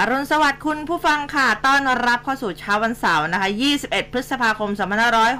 [0.00, 3.50] อรุณสวัสดิ์คุณผู้ฟังค่ะ ต้อนรับเข้าสู่เช้าวันเสาร์นะคะ
[3.80, 4.70] 21 พฤษภาคม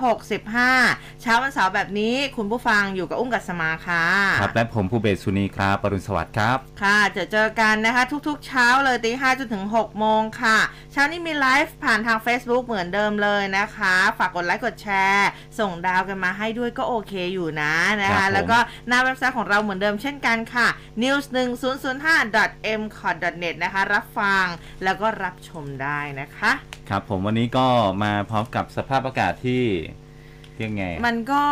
[0.07, 4.05] 2565 เช้าวันเสาร์แบบนี้คุณผู้ฟังอยู่กับอุ้งกัสมาค่ะ
[4.41, 10.59] ครับ และผมภูเบศสุนีครับปรุณสวัสดิ์ครับ ค่ะ จะเจอกันนะคะทุกๆ เช้าเลยตีห้าจนถึง 6 โมงค่ะ
[10.93, 20.69] เช้านี้มีไลฟ์ผ่านทาง Facebook เหมือนเดิมเลยนะคะ ฝากกดไลค์กดแชร์ ส่งดาวกันมาให้ด้วยก็โอเคอยู่นะคะนะครับผมแล้วก็หน้าเว็บไซต์ของเราเหมือนเดิมเช่นกันค่ะ
[21.03, 24.44] news 1 0 0 5 m c o t net นะคะ รับฟัง
[24.85, 26.53] แล้วก็รับชมได้นะคะ
[26.89, 27.67] ครับผมวันนี้ก็
[28.03, 29.65] มาพร้อมกับสภาพอากาศที่
[30.63, 31.45] ยังไง มันก็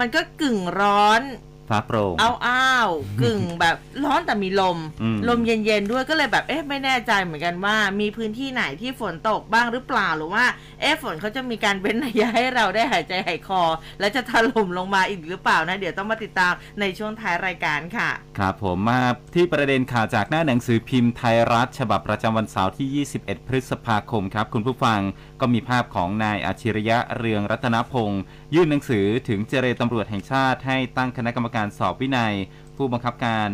[0.00, 1.22] มันก็กึ่งร้อน
[1.70, 2.90] ฟ้าโปร่งอ้าวอ้าว
[3.22, 10.44] กึ่งแบบร้อนแต่มีลม อืม ลมเย็นๆด้วยก็เลยแบบเอ๊ะไม่แน่ใจเหมือนกันว่า มีพื้นที่ไหนที่ฝนตกบ้างหรือเปล่าหรือว่า
[10.80, 13.62] เอ๊ะฝนเขาจะมีการเว้นระยะให้เราได้หายใจหายคอ
[14.00, 19.00] แล้วจะถล่มลงมาอีกหรือเปล่านะ เดี๋ยวต้องมาติดตามในช่วงท้ายรายการค่ะ ครับผมมา
[19.34, 25.00] ที่ประเด็นข่าวจากหน้าหนังสือพิมพ์ไทยรัฐ ฉบับประจำวันเสาร์ที่ 21 พฤษภาคมครับ คุณผู้ฟัง
[25.40, 28.22] ก็มีภาพของนายอาชิริยะเรืองรัตนพงศ์
[28.54, 32.34] ยื่นหนังสือถึงเจรตำรวจแห่งชาติ ให้ตั้งคณะกรรมการสอบวินัย
[32.76, 33.48] ผู้บังคับการ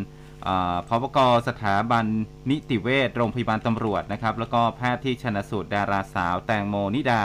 [0.89, 2.05] พบกสถาบัน
[2.51, 7.23] นิติเวชโรงพยาบาลตำรวจนะครับ แล้วก็แพทย์ที่ชนสูตรดาราสาวแตงโมนิดา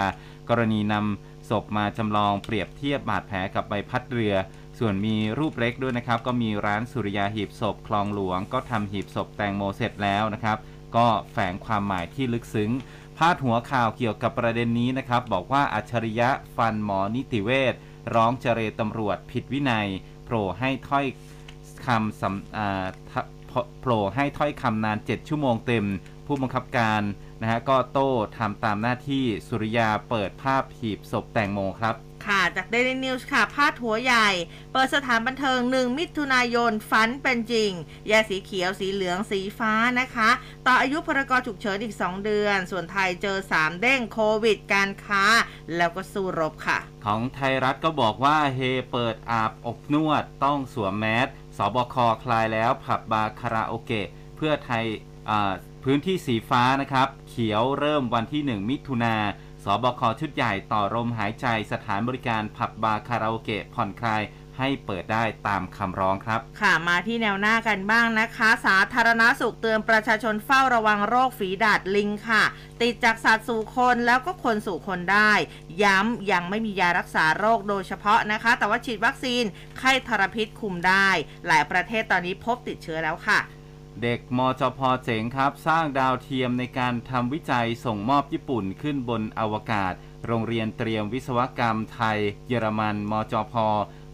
[0.49, 4.35] กรณีนำศพมาจำลองเปรียบเทียบบาดแผลกับใบพัดเรือ
[4.79, 10.57] ส่วนมีรูปเล็กด้วยนะครับ ก็มีร้านสุริยาหีบศพคลองหลวง ก็ทำหีบศพแตงโมเสร็จแล้วนะครับ
[10.95, 17.73] ก็แฝงความหมายที่ลึกซึ้งาดหัวข่าวเกี่ยวกับประเด็นนี้นะครับ บอกว่าอัจฉริยะฟันหมอนิติเวช
[18.15, 19.87] ร้องเจรตำรวจผิดวินัย
[20.23, 21.05] โผล่ให้ถ้อย
[21.85, 25.85] คำสำโผล่ให้ถ้อยคำนาน 7 ชั่วโมงเต็ม
[26.25, 27.01] ผู้บังคับการ
[27.41, 31.95] นะฮะก็โต้ทำตามหน้าที่สุริยาเปิดภาพหีบศพแตงโมครับ
[32.27, 34.29] ค่ะจาก Daily News ค่ะ พาดหัวใหญ่
[34.73, 37.71] เปิดสถานบันเทิง 1 มิถุนายนฝันเป็นจริง
[38.07, 40.29] แยสีเขียวสีเหลืองสีฟ้านะคะ
[40.67, 45.23] ต่ออายุพรกฉุกเฉินอีก 2 เดือน ส่วนไทยเจอ 3 เด้งโควิด การค้า
[45.75, 48.59] แล้วก็สู้รบค่ะ ของไทยรัฐก็บอกว่าเฮ
[48.91, 51.27] เปิดอาบอบนวดต้องสวมแมส
[51.57, 54.83] สบคคลายแล้วผับบาร์คาราโอเกะเพื่อไทย
[55.83, 59.15] พื้นที่สีฟ้านะครับ เขียวเริ่มวันที่ 1 มิถุนา
[59.63, 64.23] สบคชุดใหญ่ต่อลมหายใจสถานบริการผับบาร์คาราโอเกะผ่อนคลาย
[64.57, 72.43] ให้เปิดได้ตามคำร้องครับ ค่ะมาที่แนวหน้ากันบ้างนะคะ สาธารณาสุขเตือนประชาชนเฝ้าระวังโรคฝีดาดลิงค่ะ
[72.81, 75.31] ติดจากสัตว์สู่คนแล้วก็คนสู่คนได้
[75.83, 79.43] ย้ำยังไม่มียารักษาโรคโดยเฉพาะนะคะ แต่ว่าฉีดวัคซีน
[79.77, 81.09] ไข้ทรพิษคุมได้
[81.47, 83.39] หลายประเทศตอนนี้พบติดเชื้อแล้วค่ะ
[84.03, 89.93] เด็กมจพเจ๋งครับ สร้างดาวเทียมในการทำวิจัยส่งมอบญี่ปุ่นขึ้นบนอวกาศ
[90.27, 93.53] โรงเรียนเตรียมวิศวกรรมไทย เยอรมันมจพ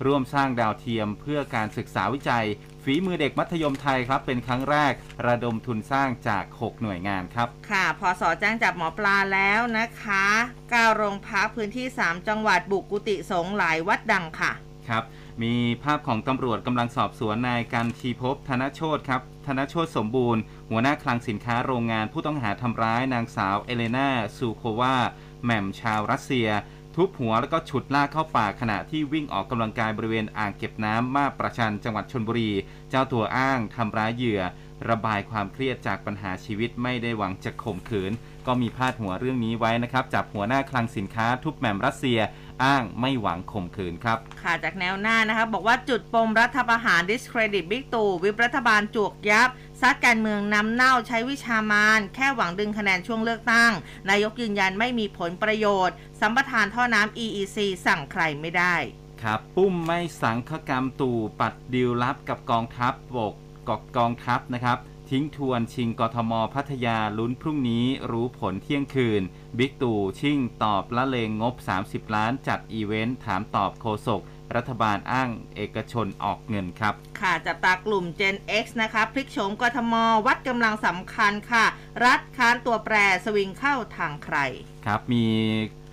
[0.05, 2.45] ร่วมสร้างดาวเทียมเพื่อการศึกษาวิจัย
[2.83, 4.93] ฝีมือเด็กมัธยมไทยครับ เป็นครั้งแรก
[5.27, 10.25] ระดมทุนสร้างจาก 6 หน่วยงานครับ ค่ะ พอสอแจ้งจับหมอปลาแล้วนะคะ
[10.61, 14.51] 9โรงพักพื้นที่ 3 จังหวัดบุกกุฏิสงฆ์หลายวัดดังค่ะ
[14.89, 15.03] ครับ
[15.43, 24.95] มีภาพของตำรวจกำลังสอบสวนนายกันทีพบธนโชตครับธนโชตสมบูรณ์ หัวหน้าคลังสินค้าโรงงานผู้ต้องหาทำร้ายนางสาวเอเลนาซูโควา
[25.43, 26.47] แหม่มชาวรัสเซีย
[26.95, 32.51] ทุบหัวแล้วก็ฉุดลากเข้าป่าขณะที่วิ่งออกกำลังกายบริเวณอ่างเก็บน้ำมาประชันจังหวัดชนบุรี
[32.89, 34.41] เจ้าตัวอ้างทำร้ายเหยื่อ
[34.89, 38.11] ระบายความเครียดจากปัญหาชีวิตไม่ได้หวังจะข่มขืน
[38.47, 42.19] ก็มีพาดหัวเรื่องนี้ไว้นะครับจับหัวหน้าคลังสินค้าทุบแหม่มรัสเซีย
[42.63, 49.50] อ้างไม่หวังข่มขืนครับ ค่ะจากแนวหน้านะคะบอกว่าจุดปมรัฐประหาร discredit บิ๊กตู่วิปรัฐบาลจวกยับ
[49.81, 53.72] ซัดการเมืองน้ำเน่าใช้วิชามารแค่หวังดึงคะแนนช่วงเลือกตั้ง
[54.09, 58.75] นายกฯ ยืนยันไม่มีผลประโยชน์ สัมปทานท่อน้ำ EEC สั่งใครไม่ได้
[59.23, 63.34] ครับป้อมไม่สังฆกรรมตู่ปัดดีลลับกับกองทัพบก
[63.69, 64.78] กอกกองทัพนะครับ
[65.09, 69.22] ทิ้งทวนชิงกทมพัทยาลุ้นพรุ่งนี้รู้ผลเที่ยงคืน
[69.58, 71.55] บิ๊กตู่ชิ่งตอบละเลงงบ
[71.85, 74.22] 30 ล้านจัดอีเวนต์ถามตอบโฆษก
[74.55, 79.93] รัฐบาลอ้างเอกชนออกเงินครับ ค่ะจับตากลุ่ม Gen X นะคะพลิกโฉมกทม
[80.26, 81.66] วัดกำลังสำคัญค่ะ
[82.05, 82.96] รัฐค้านตัวแปร
[83.26, 84.37] สวิงเข้าทางใคร
[84.85, 85.26] ครับมี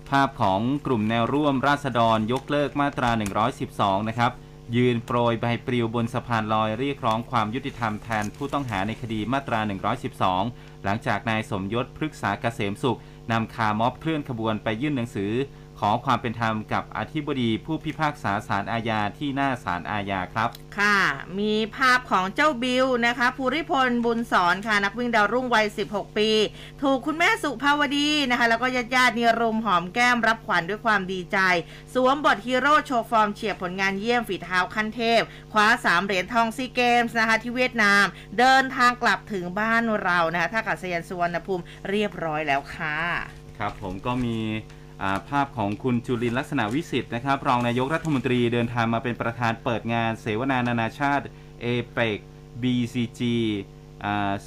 [0.09, 3.09] ภาพของกลุ่มแนวร่วมราษฎรยกเลิกมาตรา
[3.59, 4.31] 112 นะครับ
[4.75, 9.59] ยืนโปรยใบปลิวบนสะพานลอยเรียกร้องความยุติธรรมแทนผู้ต้องหาในคดีมาตรา
[10.21, 12.99] 112 หลังจากนายสมยศพฤกษาเกษมสุข
[13.31, 15.31] นำคาม็อบเคลื่อนขบวนไปยื่นหนังสือ
[15.87, 20.49] อความเป็นธรรมกับอธิบดีผู้พิพากษาศาลอาญาที่หน้าศาลอาญาครับ
[20.79, 20.99] ค่ะ
[21.39, 26.29] มีภาพของเจ้าบิวนะคะภูริพลบุญสอนค่ะนักวิ่งดาวรุ่งวัย 16 ปี
[26.81, 31.37] ถูกคุณแม่สุภาวดีนะคะ แล้วก็ญาติญาติๆเนี่ยรุมหอมแก้มรับขวัญด้วยความดีใจ
[31.93, 35.21] สวมบทฮีโร่โชว์ฟอร์มเฉียบผลงานเยี่ยมฝีเท้าขั้นเทพ
[35.53, 38.05] คว้า 3 เหรียญทองซีเกมส์นะคะที่เวียดนาม
[38.39, 42.97] เดินทางกลับถึงบ้านเรานะคะท่าอากาศยานสุวรรณภูมิเรียบร้อยแล้วค่ะ
[43.57, 44.84] ครับผมก็มีอ่า
[45.29, 51.25] ภาพของคุณจุรินทร์ ลักษณวิศิษฏ์นะครับ รองนายกรัฐมนตรีเดินทางมาเป็นประธานเปิดงานเสวนานานาชาติ
[51.61, 52.19] เอเปก
[52.61, 53.21] BCG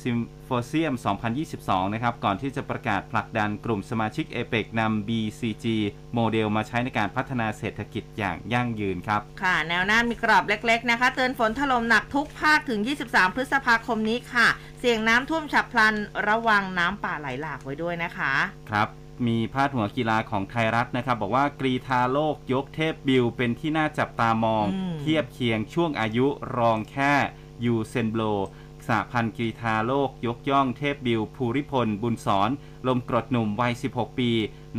[0.03, 0.95] Symposium
[1.45, 5.67] 2022 นะครับ ก่อนที่จะประกาศผลักดันกลุ่มสมาชิกเอเปกนำ BCG
[6.15, 14.49] โมเดลมาใช้ในการพัฒนาเศรษฐกิจอย่างยั่งยืนครับ ค่ะ แนวหน้ามีกรอบเล็ก ๆ นะคะ เตือนฝนถล่มหนักทุกภาคถึง 23 พฤษภาคมนี้ค่ะ
[14.79, 15.95] เสี่ยงน้ำท่วมฉับพลัน
[16.29, 18.33] ระวังน้ำป่าไหลหลากไว้ด้วยนะคะ
[18.71, 18.89] ครับ
[19.27, 26.27] มีพาดหัวกีฬาของไทยรัฐนะครับ บอกว่ากรีธาโลกยกเทพบิวเป็นที่น่าจับตามองอืมเทียบเคียงช่วงอายุ
[26.57, 27.13] รองแค่
[27.65, 28.23] ยูเซนโบลต์
[28.87, 32.51] สหพันธ์กรีธาโลกยกย่องเทพบิวภูริพล บุญสอน
[32.87, 34.31] ลมกรดหนุ่มวัย 16 ปี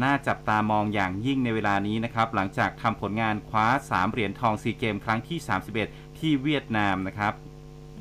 [0.04, 5.40] น่าจับตามองอย่างยิ่งในเวลานี้นะครับ หลังจากทำผลงานคว้า 3 เหรียญทองซีเกมส์ครั้งที่
[5.80, 7.34] 31 ที่เวียดนามนะครับ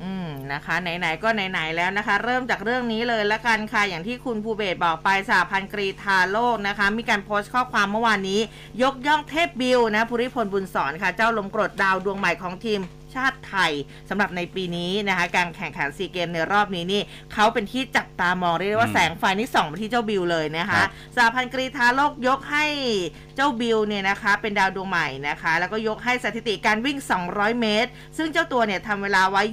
[0.03, 8.39] อืมนะคะไหนๆก็ไหนๆแล้วนะคะ เริ่มจากเรื่องนี้เลยละกันค่ะอย่างที่คุณภูเบศบอกไปสหพันธ์กรีธาโลกนะคะ มีการโพสต์ข้อความเมื่อวานนี้
[8.83, 12.81] ยกย่องเทพบิวนะภูริพลบุญสอนค่ะ เจ้าลมกรดดาวดวงใหม่ของทีม
[13.15, 13.71] ชาติไทย
[14.09, 17.01] สำหรับในปีนี้นะคะการแข่งขันซีเกมส์ในรอบนี้นี่
[17.33, 22.65] เขาเป็นที่จับตามองเรียกได้ว่าอืมแสงไฟนี่ส่องไปที่เจ้าบิวเลยนะคะครับสหพันธ์กรีธาโลกยกให้
[23.35, 26.97] เจ้าบิวเนี่ยนะคะเป็นดาวดวงใหม่นะคะ แล้วก็ยกให้สถิติการวิ่ง
[27.29, 29.43] 200 เมตร ซึ่งเจ้าตัวเนี่ยทำเวลาไว้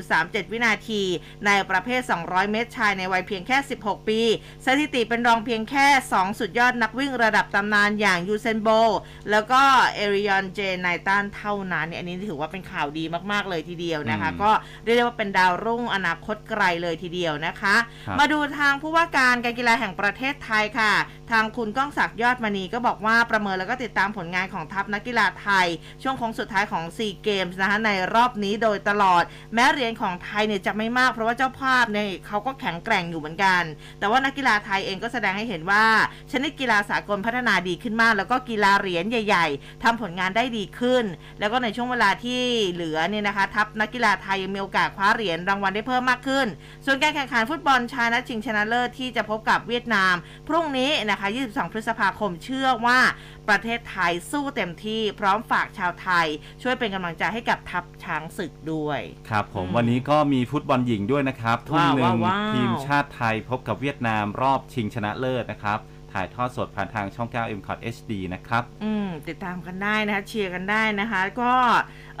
[0.00, 1.02] 20.37 วินาที
[1.46, 4.20] ในประเภท 200 เมตรชายในวัยเพียงแค่ 16 ปี
[4.66, 8.90] สถิติเป็นรองเพียงแค่ 2 สุดยอดนักวิ่งระดับตำนานอย่างยูเซนโบลต์
[9.30, 9.62] แล้วก็
[9.94, 14.50] เอร์ริยอน ไนตันเท่านั้นเนี่ยอันนี้ถือว่าเป็นข่าวดีมากๆเลยทีเดียวนะคะอืมก็
[14.84, 20.92] เรียกได้ว่าเป็นดาวรุ่งอนาคตไกลเลยทีเดียวนะคะครับมาดูทางผู้ว่าการการกีฬาแห่งประเทศไทยค่ะ
[21.30, 25.66] ทางคุณก้องศักดิ์ยอดมณีก็บอกว่าประเมินแล้วก็ติดตามผลงานของทัพนักกีฬาไทย
[26.02, 29.22] ช่วงโค้งสุดท้ายของซีเกมส์นะคะในรอบนี้โดยตลอด
[29.54, 33.62] แม้เหรียญของไทยเนี่ยจะไม่มากเพราะว่าเจ้าภาพเนี่ยเขาก็แข็งแกร่งอยู่เหมือนกัน
[33.98, 35.84] แต่ว่านักกีฬาไทยเองก็แสดงให้เห็นว่า
[36.32, 41.04] ชนิดกีฬาสากลพัฒนาดีขึ้นมาก แล้วก็กีฬาเหรียญใหญ่ ๆทำผลงานได้ดีขึ้น
[41.40, 42.40] แล้วก็ในช่วงเวลาที่
[42.72, 46.46] เหลือเนี่ยนะคะ ทัพนักกีฬาไทยยังมีโอกาสคว้าเหรียญรางวัลได้เพิ่มมากขึ้น
[46.86, 50.14] ส่วนการแข่งขันฟุตบอลชายนัดชิงชนะเลิศที่จะพบกับเวียดนาม
[50.48, 53.00] พรุ่งนี้นะคะ 22 พฤษภาคมเชื่อว่า
[53.48, 56.26] ประเทศไทยสู้เต็มที่พร้อมฝากชาวไทย
[56.62, 59.00] ช่วยเป็นกำลังใจให้กับทัพช้างศึกด้วย
[59.30, 65.78] ครับผมอืมวันนี้ก็มีฟุตบอลหญิงด้วยนะครับ ทุ่มว้าวหนึ่งว้าวทีมชาติไทยพบกับเวียดนามรอบชิงชนะเลิศนะครับ
[66.14, 71.52] ถ่ายทอดสดผ่านทางช่อง 9 m c o t HD นะครับ อืม ติดตามกันได้นะคะ เชียร์กันได้นะคะ ก็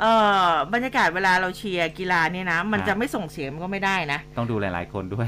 [0.00, 0.12] เอ่
[0.46, 5.26] อบรรยากาศเวลาเราเชียร์กีฬาเนี่ยนะ มันครับจะไม่ส่งเสียงมันก็ไม่ได้นะ ต้องดูหลาย ๆ คนด้วย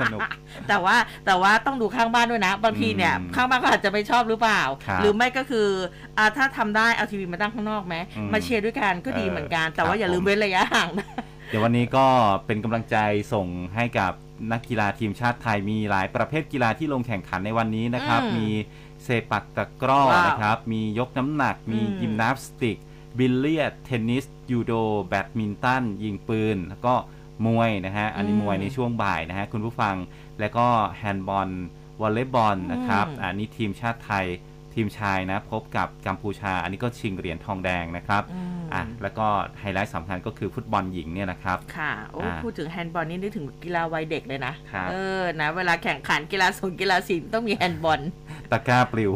[0.00, 0.20] สนุก
[0.68, 0.96] แต่ว่า
[1.26, 5.68] แต่ว่าต้องดูข้างบ้านด้วยนะ บางทีเนี่ยอืมข้างบ้านก็อาจจะไม่ชอบหรือเปล่าครับหรือไม่ก็คือ
[6.18, 11.08] อ่าถ้าทำได้เอาทีวีมาตั้งข้างนอกไหมอืมมาเชียร์ด้วยกันก็ดีเออเหมือนกัน แต่ครัว่าบอย่าลืมผมเว้นระยะห่างนะ
[11.48, 12.06] เดี๋ยววันนี้ก็
[12.46, 12.96] เป็นกำลังใจ
[13.32, 14.12] ส่งให้กับ
[14.52, 18.48] นักกีฬาทีมชาติไทยมีหลายประเภทกีฬาที่ลงแข่งขันในวันนี้นะครับ อืมมี
[19.04, 22.76] เซปักตะกร้อว้าวนะครับ มียกน้ำหนัก มีอืม ยิมนาสติก
[23.18, 24.72] บิลเลียด เทนนิส ยูโด
[25.08, 26.94] แบดมินตัน ยิงปืน แล้วก็
[27.46, 29.94] มวยนะฮะ อันนี้อืมมวยในช่วงบ่ายนะฮะ คุณผู้ฟัง
[30.40, 30.66] แล้วก็
[30.98, 31.50] แฮนด์บอล
[32.00, 34.26] วอลเลย์บอลนะครับ อืม อันนี้ทีมชาติไทย
[34.76, 39.26] ทีมชายนะพบกับกัมพูชา อันนี้ก็ชิงเหรียญทองแดงนะครับอืมอะแล้วก็
[39.60, 48.00] ไฮไลท์สำคัญก็คือฟุตบอลหญิงเนี่ยนะครับ ค่ะโอ้อ่าพูดถึงแฮนด์บอลนี่นึกถึงกีฬาวัยเด็กเลยนะครับเออนะเวลาแข่งขันกีฬาสูงกีฬาศิลป์ต้องมีแฮนด์บอล
[48.52, 49.12] ตะกร้าปลิว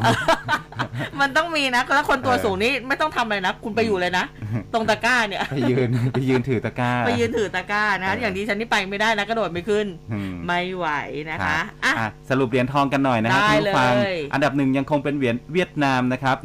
[1.21, 4.25] มันต้องมีนะแล้วคนตัวสูงนี่ไม่ต้องทำอะไรนะ คุณไปอยู่เลยนะ
[4.73, 10.87] ตรงตะกร้าเนี่ยไปยืนไปยืนถือตะกร้า ไปยืนถือตะกร้านะเออออย่างที่ฉันนี่ไปไม่ได้นะกระโดดไม่ขึ้นอืมไม่ไหว
[11.31, 16.37] นะครัคะบอะอะสรุปเหรียญทองกันหน่อยนะฮะได้คุณผู้ฟังเลยอันดับหนึ่งยังคงเป็นเหรียญเวียดนามนะครับ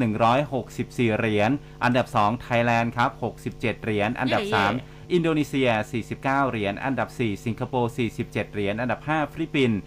[0.56, 1.52] 164เหรียญ
[1.84, 3.10] อันดับ2ไทยแลนด์ครับ
[3.42, 5.70] 67เหรียญ อันดับ3อินโดนีเซีย
[6.12, 9.80] 49 เหรียญ อันดับ 4 สิงคโปร์ 47 เหรียญ อันดับ 5 ฟิลิปปินส์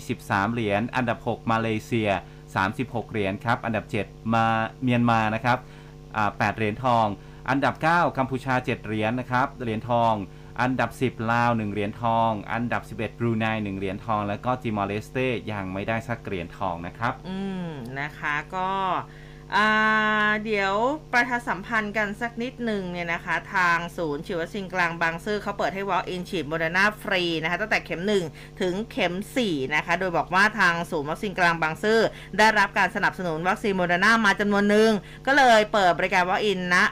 [0.00, 2.10] 43 เหรียญ อันดับ 6 มาเลเซีย
[2.56, 4.46] 36 เหรียญครับ อันดับ 7 มา
[4.82, 5.58] เมียนมานะครับ
[6.08, 7.06] 8เหรียญทอง
[7.50, 10.12] อันดับ 9 กัมพูชา 7 เหรียญนะครับ เหรียญทอง
[10.60, 17.38] อันดับ 10 ลาว 1 เหรียญทอง อันดับ 11บรูไน1เหรียญทอง แล้วก็ติมอร์เลสเต้ยังไม่ได้สักเหรียญทองนะครับ อื
[17.68, 18.68] ม นะคะก็
[20.44, 20.74] เดี๋ยว
[21.12, 28.02] ประชาสัมพันธ์กันสักนิดหนึ่งเนี่ยนะคะ ทางศูนย์ฉีดวัคซีนกลางบางซื่อเขาเปิดให้ walk in ฉีดโมเดอร์นาฟรีนะคะ ตั้งแต่เข็ม
[28.32, 29.14] 1 ถึงเข็ม
[29.44, 32.00] 4 นะคะ โดยบอกว่าทางศูนย์วัคซีนกลางบางซื่อ
[32.38, 34.90] ได้รับการสนับสนุนวัคซีนโมเดอร์นามาจำนวนหนึ่ง
[35.26, 36.86] ก็เลยเปิดบริการ walk in ณอ่า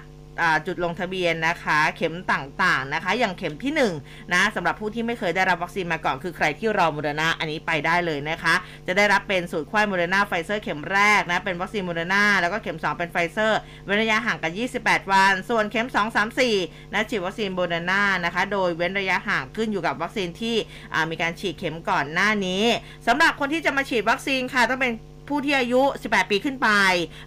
[0.66, 8.54] จุดลงทะเบียนนะคะ เข็มต่างๆนะคะ อย่างเข็มที่1นะสำหรับผู้ที่ไม่เคยได้รับวัคซีนมาก่อนคือใครที่รอโมเดอร์นาอันนี้ไปได้เลยนะคะ
[8.86, 14.52] จะได้รับเป็นสูตรไขว้โมเดอร์นาไฟเซอร์เข็มแรกนะเป็นวัคซีนโมเดอร์นาแล้วก็เข็ม 2 เป็นไฟเซอร์เว้นระยะห่างกัน
[14.82, 20.56] 28 วัน ส่วนเข็ม 2 3 4นะฉีดวัคซีนโมเดอร์นานะคะ โดยเว้นระยะห่างขึ้นอยู่กับวัคซีนที่
[21.10, 22.64] มีการฉีดเข็มก่อนหน้านี้
[23.06, 24.92] สำหรับคนที่จะมาฉีดวัคซีนค่ะต้องเป็น
[25.28, 26.68] ผู้ที่อายุ 18 ปีขึ้นไป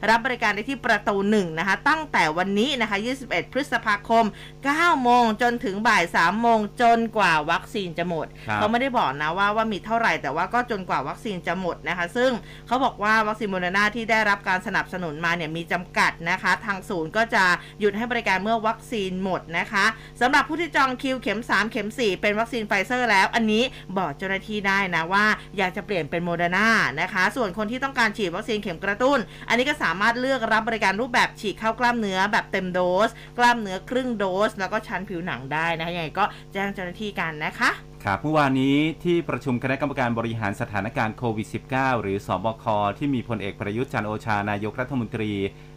[0.10, 4.26] รับบริการได้ที่ประตู1นะคะ ตั้งแต่วันนี้นะคะ 21 พฤษภาคม
[4.64, 12.32] 9 โมงจนถึงบ่าย 3 โมงจนกว่าวัคซีนจะหมดครับเขาไม่ได้บอกนะว่าว่ามีเท่าไหร่แต่ว่าก็จนกว่าวัคซีนจะหมดนะคะ ซึ่ง
[12.68, 17.44] เขาบอกว่าวัคซีนโมเดอร์นาที่ได้รับการสนับสนุนมาเนี่ยมีจำกัดนะคะ ทางศูนย์ก็จะ
[17.80, 19.86] หยุดให้บริการเมื่อวัคซีนหมดนะคะ
[20.22, 23.64] สำหรับผู้ที่จองคิวเข็ม 3 เข็ม 4 เป็นวัคซีนไฟเซอร์แล้ว อันนี้
[23.98, 25.26] บอกเจ้าหน้าที่ได้นะว่า
[25.58, 26.70] อยากจะเปลี่ยนเป็นโมเดอร์นา
[27.02, 29.20] นะคะ ส่วนคนที่ต้องการฉีดวัคซีนเข็มกระตุ้น
[29.50, 37.72] อันนี้ก็สามารถเลือกรับบริการรูปแบบฉีดเข้ากล้ามเนื้อแบบเต็มโดส กล้ามเนื้อครึ่งโดส แล้วก็ชั้นผิวหนังได้นะคะยังไงก็แจ้งเจ้าหน้าที่กันนะคะ
[38.06, 42.66] ครับเมื่อวานนี้ที่ประชุมคณะกรรมการบริหารสถานการณ์โควิด -19 หรือสอบค
[42.98, 45.32] ที่มีพลเอกประยุทธ์จันทร์โอชานายกรัฐมนตรี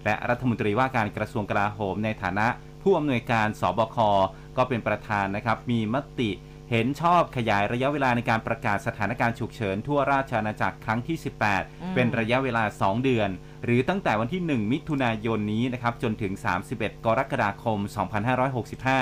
[0.05, 2.47] และรัฐมนตรีว่าการกระทรวงกลาโหมในฐานะ
[2.83, 3.97] ผู้อำนวยการสบค
[4.57, 6.31] ก็เป็นประธานนะครับ มีมติ
[6.77, 13.31] เห็นชอบขยายระยะเวลาในการประกาศสถานการณ์ฉุกเฉินทั่วราชอาณาจักรครั้งที่อืม18 เป็นระยะเวลา 2 เดือน
[13.65, 16.33] หรือตั้งแต่วันที่ 1 มิถุนายนนี้นะครับจนถึง
[16.71, 17.79] 31 กรกฎาคม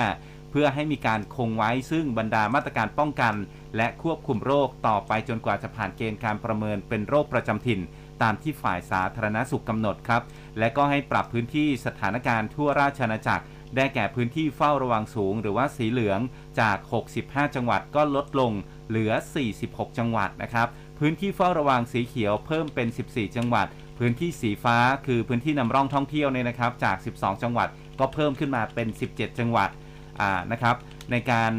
[0.05, 3.33] 2565 เพื่อให้มีการคงไว้ซึ่งบรรดามาตรการป้องกัน
[3.77, 7.79] และควบคุมโรคต่อไปจนกว่าจะผ่านเกณฑ์การประเมินเป็นโรคประจำถิ่น
[8.21, 10.21] ตามที่ฝ่ายสาธารณสุขกำหนดครับ
[10.59, 13.45] และก็ให้ปรับพื้นที่สถานการณ์ทั่วราชอาณาจักร
[13.77, 16.19] ได้แก่พื้นที่เฝ้าระวังสูงหรือว่าสีเหลือง
[16.59, 16.77] จาก
[17.15, 18.51] 65 จังหวัดก็ลดลง
[18.87, 19.11] เหลือ
[19.53, 20.67] 46 จังหวัดนะครับ
[20.99, 23.67] พื้นที่เฝ้าระวังสีเขียวเพิ่มเป็น 14 จังหวัด
[23.99, 27.67] พื้นที่สีฟ้าคือพื้นที่นำร่องท่องเที่ยวเนี่ยนะครับ จาก 12 จังหวัด
[27.99, 29.69] ก็เพิ่มขึ้นมาเป็น 17 จังหวัด
[30.51, 30.75] นะครับ
[31.11, 31.53] ในการ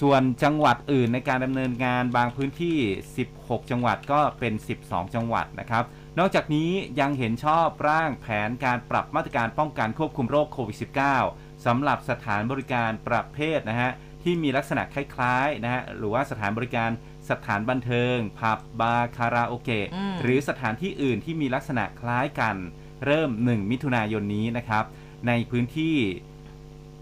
[0.00, 2.76] ส่วนจังหวัดอื่นในการดำเนินงานบางพื้นที่
[3.24, 4.52] 16 จังหวัดก็เป็น
[4.84, 5.84] 12 จังหวัดนะครับ
[6.18, 6.70] นอกจากนี้
[7.00, 10.76] ยังเห็นชอบร่างแผนการปรับมาตรการป้องกันควบคุมโรคโควิด
[11.20, 13.90] -19 สำหรับสถานบริการประเภทนะฮะ
[14.22, 16.90] ที่มีลักษณะคล้ายๆนะฮะหรือว่าสถานบริการ
[17.30, 22.56] สถานบันเทิง ผับบาร์คาราโอเกะอืมหรือสถานที่อื่นที่มีลักษณะคล้ายกัน
[23.04, 24.84] เริ่ม 1 มิถุนายนนี้นะครับ
[25.28, 25.96] ในพื้นที่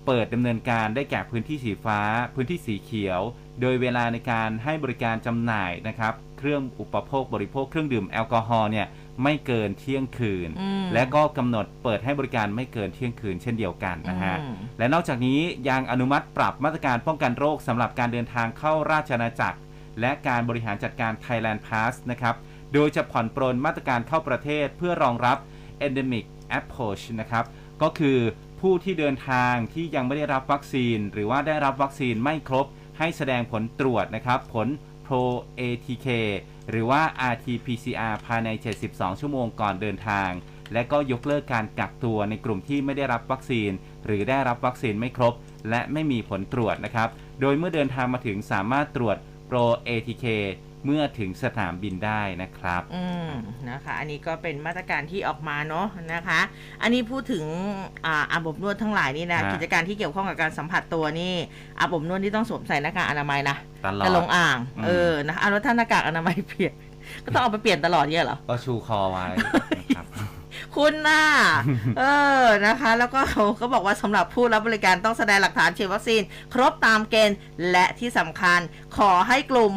[0.06, 2.00] เปิดดำเนินการได้แก่พื้นที่สีฟ้า
[2.34, 3.20] พื้นที่สีเขียว
[3.60, 8.86] โดยเวลาในการให้บริการจำหน่ายนะครับ เครื่องอุปโภคบริโภคเครื่องดื่มแอลกอฮอล์เนี่ย
[9.22, 19.58] ไม่เกินเที่ยงคืน อืม และก็กำหนดเปิดให้บริการไม่เกินเที่ยงคืนเช่นเดียวกันนะฮะ อืม และนอกจากนี้ยังอนุมัติปรับมาตรการป้องกันโรคสำหรับการเดินทางเข้าราชอาณาจักร
[20.00, 22.34] และการบริหารจัดการ Thailand Pass นะครับ
[22.74, 25.38] โดยจะผ่อนปรนมาตรการเข้าประเทศเพื่อรองรับ
[25.86, 26.26] Endemic
[26.58, 27.44] Approach นะครับ
[27.82, 28.18] ก็คือ
[28.60, 32.66] ผู้ที่เดินทางที่ยังไม่ได้รับวัคซีน หรือว่าได้รับวัคซีนไม่ครบ
[32.98, 34.68] ให้แสดงผลตรวจนะครับ ผล
[35.10, 35.24] Pro
[35.60, 36.08] ATK
[36.70, 37.02] หรือว่า
[37.32, 38.48] RT-PCR ภายใน
[38.86, 40.30] 72 ชั่วโมงก่อนเดินทาง
[40.72, 43.70] และก็ยกเลิกการกักตัวในกลุ่มที่ไม่ได้รับวัคซีน
[44.06, 45.34] หรือได้รับวัคซีนไม่ครบ
[45.70, 47.08] และไม่มีผลตรวจนะครับ
[47.40, 49.16] โดยเมื่อเดินทางมาถึงสามารถตรวจ
[49.50, 50.26] Pro ATK
[50.84, 53.30] เมื่อถึงสนามบินได้นะครับ อืม
[53.70, 56.40] นะคะ อันนี้ก็เป็นมาตรการที่ออกมาเนาะนะคะ
[56.82, 57.44] อันนี้พูดถึง
[58.06, 61.34] อ่าอาบอบนวดทั้งหลายนี่นะฮะกิจการที่เกี่ยวข้องกับการสัมผัสตัวนี่
[61.78, 66.72] อาบอบนวดที่ต้องสวมใส่หน้ากากอนามัยนะตลอจะลดงอ่าง อืม เออนะอะแล้วถ้าหน้ากากอนามัยเปลี่ยน
[67.24, 69.24] ก็ต้องเอาไปเปลี่ยนตลอดเนี่ยเหรอ ก็ชูคอไว้
[69.78, 70.06] นะครับ
[70.76, 71.24] คุณน่ะ
[71.98, 72.02] เอ
[72.42, 76.22] อนะคะ แล้วก็เขาก็บอกว่าสำหรับผู้รับบริการต้องแสดงหลักฐานฉีดวัคซีน
[76.54, 77.38] ครบตามเกณฑ์
[77.70, 78.60] และที่สำคัญ
[78.96, 79.72] ขอให้กลุ่ม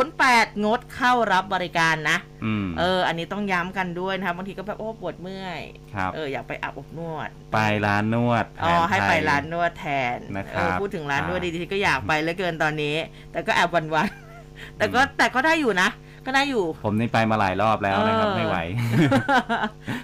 [0.00, 5.60] 608 งดเข้ารับบริการนะอืมเออ อันนี้ต้องย้ำกันด้วยนะคะบางทีก็แบบโอ้ปวดเมื่อย
[5.94, 12.96] ครับเอออยากไปอาบอบนวด ไปร้านนวดอ๋อแผนให้ไปทยร้านนวดแทนนะครับเออพูดถึงร้านนวดอ่าดีๆก็อยากไปเหลือเกินตอนนี้
[13.32, 15.88] แต่ก็แอบวันๆแต่ก็แต่ก็ได้อยู่นะ
[16.26, 18.56] ก็ได้อยู่ ผมนี่ไปมาหลายรอบแล้วนะครับเออไม่ไหว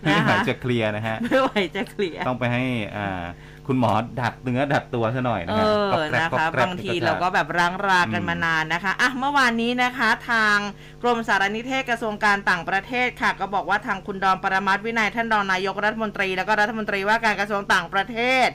[0.03, 2.65] ไม่นะไหวคะจะเคลียร์นะฮะ ไม่ไหวจะเคลียร์ ต้องไปให้
[2.97, 3.23] อ่า
[3.67, 10.57] คุณหมอดัดเนื้อดัดตัวซะหน่อยนะเอฮะอก๊อบแกรบนะก๊อบคะแกรบางทีเราก็แบบร้างรากันอืมมานานนะคะอะเมื่อวานนี้นะคะ ทาง
[11.03, 18.49] กรมสารนิเทศกระทรวงการต่างประเทศค่ะ ก็บอกว่าทางคุณดอนปรมัตถ์วินัยท่านรองนายกรัฐมนตรี แล้วก็รัฐมนตรีว่าการกระทรวงต่างประเทศ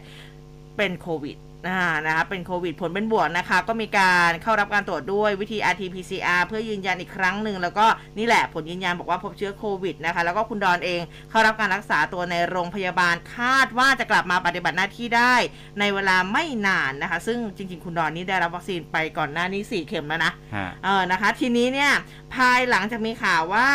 [0.78, 7.86] เป็นโควิดอ่า นะคะเป็นโควิดผลเป็นบวกนะคะ ก็มีการเข้ารับการตรวจด้วยวิธี RT-PCR เพื่อยืนยันอีกครั้งหนึ่ง แล้วก็
[8.18, 15.36] นี่แหละผลยืนยันบอกว่าพบเชื้อโควิดนะคะ แล้วก็คุณดอนเองเข้ารับการรักษาตัวในโรงพยาบาลคาดว่าจะกลับมาปฏิบัติหน้าที่ได้
[15.80, 21.92] ในเวลาไม่นานนะคะ ซึ่งจริง ๆ คุณดอนนี่ได้รับวัคซีนไปก่อนหน้านี้4เข็มแล้วนะฮะเออนะคะ ทีนี้เนี่ย
[22.36, 23.68] ภายหลังจากมีข่าวว่า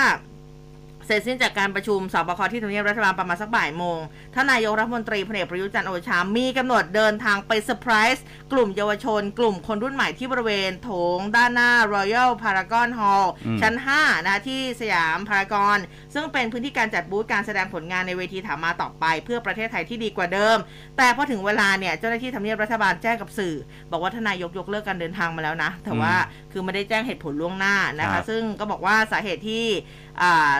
[1.06, 3.98] เสร็จสิ้นจากการประชุมสบคที่ทำเนียบรัฐบาลประมาณสักบ่ายโมง
[4.34, 15.78] ท่านนายกรัฐมนตรีพลเอกประยุทธ์จันทร์โอชา มีกำหนดเดินทางไปเซอร์ไพรส์กลุ่มเยาวชน กลุ่มคนรุ่นใหม่ที่บริเวณโถงด้านหน้า Royal Paragon Hall อืมชั้น 5 นะที่สยามพารากอน
[16.14, 20.56] ซึ่งเป็นพื้นที่การจัดบูธการแสดงผลงานในเวทีถามมาตอบไป เพื่อประเทศไทยที่ดีกว่าเดิม
[20.96, 23.54] แต่พอถึงเวลาเนี่ยเจ้าหน้าที่ทำเนียบรัฐบาลแจ้งกับสื่อ
[23.90, 26.12] บอกว่าท่านนายกยกเลิกการเดินทางมาแล้วนะ แต่ว่า
[26.52, 29.66] คือไม่ได้แจ้งเหตุผลล่วงหน้านะครัคะบซึ่งก็บอกว่าสาเหตุที่
[30.09, 30.09] อ่า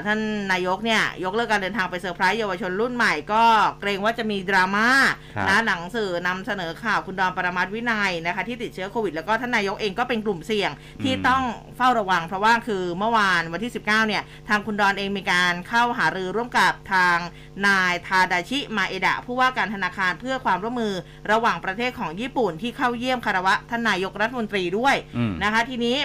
[0.07, 0.21] ท่าน
[0.53, 3.45] นายกเนี่ยยกเลิกการเดินทางไปเซอร์ไพรส์เยาวชนรุ่นใหม่ก็
[3.81, 4.89] เกรงว่าจะมีดราม่า
[5.37, 10.71] ครับนะหลังสื่อนำเสนอข่าวคุณดอนปรมัตถ์วินัยนะคะที่ติดเชื้อโควิดแล้วก็ท่านนายกเองก็เป็นกลุ่มเสี่ยง
[11.03, 11.43] ที่อืมต้อง
[11.77, 17.17] เฝ้าระวัง เพราะว่าคือเมื่อวานวันที่ 19เนี่ยทางคุณดอนเองมีการเข้าหารือร่วมกับทาง
[17.67, 20.95] นายทาดาชิมาเอดะผู้ว่าการธนาคารเพื่อความร่วมมือ
[21.33, 25.97] ระหว่างประเทศของญี่ปุ่นที่เข้าเยี่ยมคารวะท่านนายกรัฐมนตรีด้วยอืมนะคะทีนี้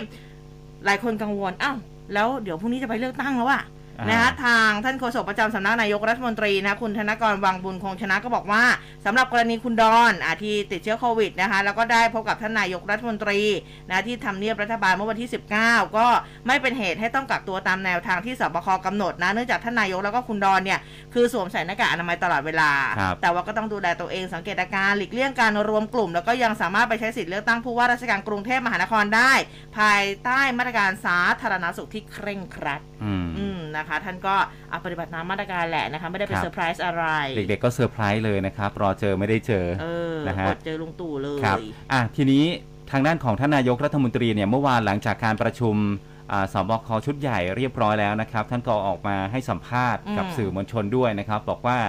[0.86, 1.78] หลายคนกังวลอ้าว
[2.14, 3.62] แล้วเดี๋ยวพรุ่งนี้จะไปเลือกตั้งแล้วอะอ่า
[4.04, 8.64] นนะคะทางท่านโฆษกประจำสำนักนายกรัฐมนตรีนะคุณธนกรวังบุญคงชนะก็บอกว่า
[9.06, 13.42] สำหรับกรณีคุณดอนอาที่ติดเชื้อโควิดนะคะแล้วก็ได้พบกับท่านนายกรัฐมนตรี
[13.90, 15.30] นะที่ทำเนียบรัฐบาลเมื่อวันที่
[15.62, 16.08] 19 ก็
[16.48, 20.80] ไม่เป็นเหตุให้ต้องกักตัวตามแนวทางที่สบคกำหนดนะเนื่องจากท่านนายกแล้วก็คุณดอนเนี่ย
[21.14, 29.32] คือสวมใส่หน้ากากอนามัยตลอดเวลาครับแต่ว่าก็ต้องดูแลตัวเองสังเกตอาการหลีกเลี่ยงการรวมกลุ่ม แล้วก็ยังสามารถไปใช้สิทธิ์เลือกตั้งผู้ว่าราชการกรุงเทพมหานครได้
[29.78, 34.36] ภายใต้มาตรการสาธารณสุขที่เคร่งครัดอืมอืม นะคะ ท่านก็
[34.70, 37.04] เอาปฏิบัติตามมาตรการแหละนะคะ ไม่ได้ไปครับเซอร์ไพรส์อะไร
[37.36, 41.58] เด็กๆก็เซอร์ไพรส์เลยนะครับ รอเจอไม่ได้เจอเออนะฮะอดเจอลุงตู่เลยครับ
[41.92, 42.44] อะทีนี้
[42.92, 46.15] ทางด้านของท่านนายกรัฐมนตรีเนี่ยเมื่อวานหลังจากการประชุมอ่า
[46.54, 51.80] สบคชุดใหญ่เรียบร้อยแล้วนะครับ ท่านก็ออกมาให้สัมภาษณ์กับอืมสื่อมวลชนด้วยนะครับ บอกว่า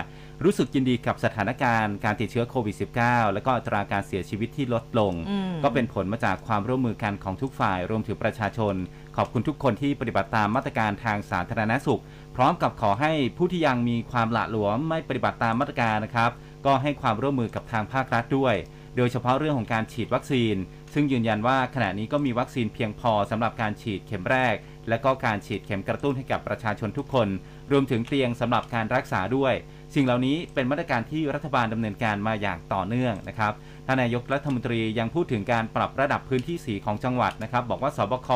[0.45, 8.75] รู้สึกยินดีกับสถานการณ์การติดเชื้อโควิด -19 แล้วก็อัตราการเสียชีวิตที่ลดลงอืมก็เป็นผลมาจากความร่วมมือกันของทุกฝ่าย รวมถึงประชาชน
[9.17, 12.01] ขอบคุณทุกคนที่ปฏิบัติตามมาตรการทางสาธารณสุข
[12.37, 16.31] พร้อมกับขอให้ผู้ที่ยังมีความหละหลวมไม่ปฏิบัติตามมาตรการนะครับ
[16.67, 18.55] ก็ให้ความร่วมมือกับทางภาครัฐด้วย
[18.97, 20.57] โดยเฉพาะเรื่องของการฉีดวัคซีน
[20.99, 24.55] ซึ่งยืนยันว่าขณะนี้ก็มีวัคซีนเพียงพอสำหรับการฉีดเข็มแรก
[24.89, 27.29] และก็การฉีดเข็มกระตุ้นให้กับประชาชนทุกคน
[27.71, 29.55] รวมถึงเตียงสำหรับการรักษาด้วย
[29.95, 33.53] สิ่งเหล่านี้เป็นมาตรการที่รัฐบาลดำเนินการมาอย่างต่อเนื่องนะครับ
[33.87, 38.29] ท่านนายกรัฐมนตรียังพูดถึงการปรับระดับพื้นที่สีของจังหวัดนะครับ บอกว่าสบค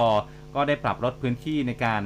[0.54, 2.02] ก็ได้ปรับลดพื้นที่ในการ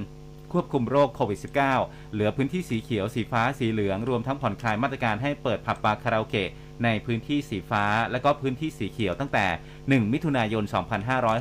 [0.52, 1.38] ควบคุมโรคโควิด
[1.74, 6.50] -19 เหลือพื้นที่สีเขียว สีฟ้า สีเหลือง รวมทั้งผ่อนคลายมาตรการให้เปิดผับบาร์คาราโอเกะ
[6.84, 9.46] ในพื้นที่สีฟ้าและก็พื้นที่สีเขียวตั้งแต่
[9.80, 10.64] 1 มิถุนายน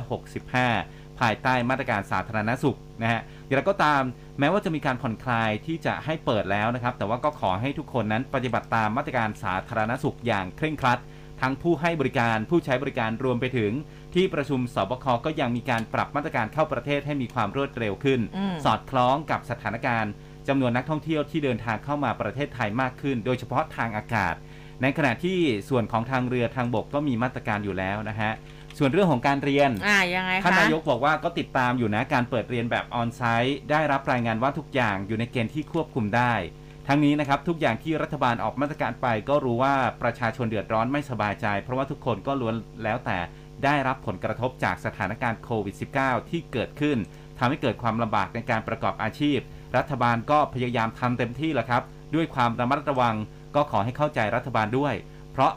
[0.02, 4.02] 2565 ภายใต้มาตรการสาธารณสุขนะฮะอย่างไรก็ตาม
[4.38, 11.00] แม้ว่าจะมีการผ่อนคลายที่จะให้เปิดแล้วนะครับ แต่ว่าก็ขอให้ทุกคนนั้นปฏิบัติตามมาตรการสาธารณสุขอย่างเคร่งครัด
[11.40, 13.72] ทั้งผู้ให้บริการผู้ใช้บริการรวมไปถึง
[14.14, 20.12] ที่ประชุมสบคก็ยังมีการปรับมาตรการเข้าประเทศให้มีความรวดเร็วขึ้นอืมสอดคล้องกับสถานการณ์
[20.48, 24.34] จำนวนนักท่องเที่ยวที่เดินทางเข้ามาประเทศไทยมากขึ้น โดยเฉพาะทางอากาศ
[24.82, 28.32] ในขณะที่ส่วนของทางเรือทางบกก็มีมาตรการอยู่แล้วนะฮะ
[28.78, 36.34] ส่วนเรื่องของการเรียนอ่ายังไงคะท่านนายกบอกว่าก็ติดตามอยู่นะการเปิดเรียนแบบออนไซต์ได้รับรายงานว่าทุกอย่างอยู่ในเกณฑ์ที่ควบคุมได้
[36.88, 43.18] ทั้งนี้นะครับทุกอย่างที่รัฐบาลออกมาตรการไป ก็รู้ว่าประชาชนเดือดร้อนไม่สบายใจ เพราะว่าทุกคนก็ล้วนแล้วแต่
[43.64, 46.98] ได้รับผลกระทบจากสถานการณ์โควิด -19 ที่เกิดขึ้น
[47.38, 49.38] ทำให้เกิดความลำบากในการประกอบอาชีพ
[49.76, 51.82] รัฐบาลก็พยายามทำเต็มที่แหละครับ
[52.14, 53.14] ด้วยความระมัดระวัง
[53.54, 54.94] ก็ขอให้เข้าใจรัฐบาลด้วย
[55.32, 55.52] เพราะ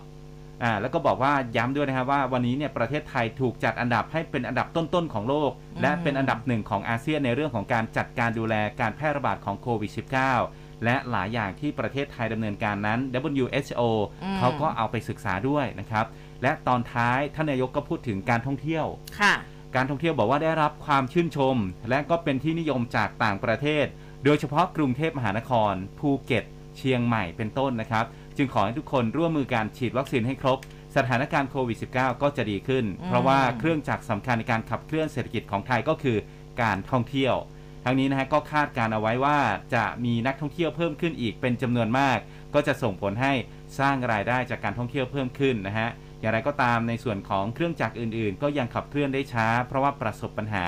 [0.64, 9.92] อ่าแล้วก็บอกว่าย้ำด้วยนะครับว่าวันนี้เนี่ยประเทศไทยถูกจัดอันดับให้เป็นอันดับต้นๆของโลกอืมและเป็นอันดับหนึ่งของอาเซียนในเรื่องของการจัดการดูแลการแพร่ระบาดของโควิด
[10.36, 13.00] -19 และหลายอย่างที่ประเทศไทยดำเนินการนั้น
[13.34, 13.82] WHO
[14.24, 16.06] อืมเขาก็เอาไปศึกษาด้วยนะครับ
[16.44, 18.86] และตอนท้ายท่านนายกก็พูดถึงการท่องเที่ยว
[19.20, 19.34] ค่ะ
[19.76, 21.56] การท่องเที่ยวบอกว่าได้รับความชื่นชม
[21.90, 23.86] และก็เป็นที่นิยมจากต่างประเทศ
[24.26, 26.44] โดยเฉพาะกรุงเทพมหานคร ภูเก็ต
[26.78, 28.06] เชียงใหม่เป็นต้นนะครับ
[28.38, 30.58] จึงขอให้ทุกคนร่วมมือการฉีดวัคซีนให้ครบ
[30.96, 36.18] สถานการณ์โควิด -19 ก็จะดีขึ้นอืมเพราะว่าเครื่องจักรสำคัญในการขับเคลื่อนเศรษฐกิจของไทยก็คือ
[36.62, 37.36] การท่องเที่ยว
[37.84, 39.40] ทั้งนี้นะฮะก็คาดการเอาไว้ว่า
[39.76, 42.18] จะมีนักท่องเที่ยวเพิ่มขึ้นอีกเป็นจำนวนมาก
[42.54, 43.34] ก็จะส่งผลให้
[43.80, 50.66] สร้างรายได้จากการท่องเที่ยวเพิ่มขึ้นนะฮะอย่างไรก็ตามในส่วนของเครื่องจักรอื่นๆ ก็ยังขับเคลื่อนได้ช้า เพราะว่าประสบปัญหา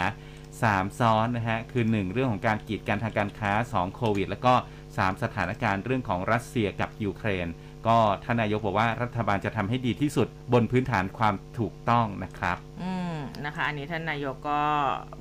[0.48, 4.54] 3 ซ้อนนะฮะคือ 1 เรื่องของการกีดกันทางการค้า 2 โควิด แล้วก็
[4.97, 7.47] 3 สถานการณ์เรื่องของรัสเซียกับยูเครน
[7.88, 14.63] ก็ท่านนายกบอกว่ารัฐบาลจะทำให้ดีที่สุดบนพื้นฐานความถูกต้องนะครับ อืมนะคะอันนี้ท่านนายกก็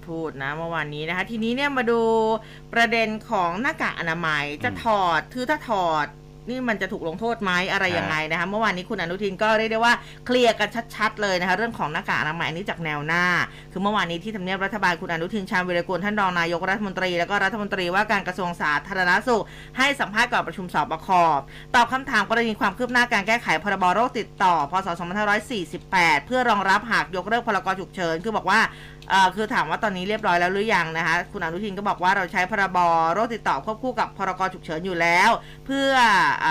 [0.07, 2.01] พูดนะเมื่อวานนี้นะคะ ทีนี้เนี่ยมาดู
[2.75, 6.07] ประเด็นของหน้ากากอนามัยจะถอดคือถ้าถอด
[6.49, 9.95] นี่มันจะถูกลงโทษไหมอะไรฮะยังไงนะคะเมื่อวานนี้คุณอนุทินก็เรียกได้ว่า
[10.27, 13.25] เคลียร์กันชัด ๆ เลยนะคะเรื่องของหน้ากากอนามัยอันนี้จากแนวหน้า
[13.73, 19.45] คือเมื่อวานนี้ที่ทำเนียบรัฐบาลคุณอนุทินชาญวิรกูลท่านรองนายกรัฐมนตรีแล้วก็รัฐมนตรีว่าการกระทรวงสาธารณสุข
[19.79, 21.09] ให้สัมภาษณ์ก่อนประชุมสบค
[21.75, 24.89] ตอบคำถามกรณีความคืบหน้าการแก้ไขพรบโรคติดต่อพศ
[25.59, 28.98] 2548 เพื่อรองรับหากยกเลิกพรกฉุกเฉินคือบอกว่าเอ่อ
[29.35, 32.79] คือถามว่าตอนนี้เรียบร้อยแล้วหรือยังนะคะ คุณอนุทินก็บอกว่าเราใช้พรบ
[33.13, 35.31] โรคติดต่อควบคู่กับพรกฉุกเฉินอยู่แล้ว
[35.67, 35.91] เพื่อ
[36.47, 36.49] อ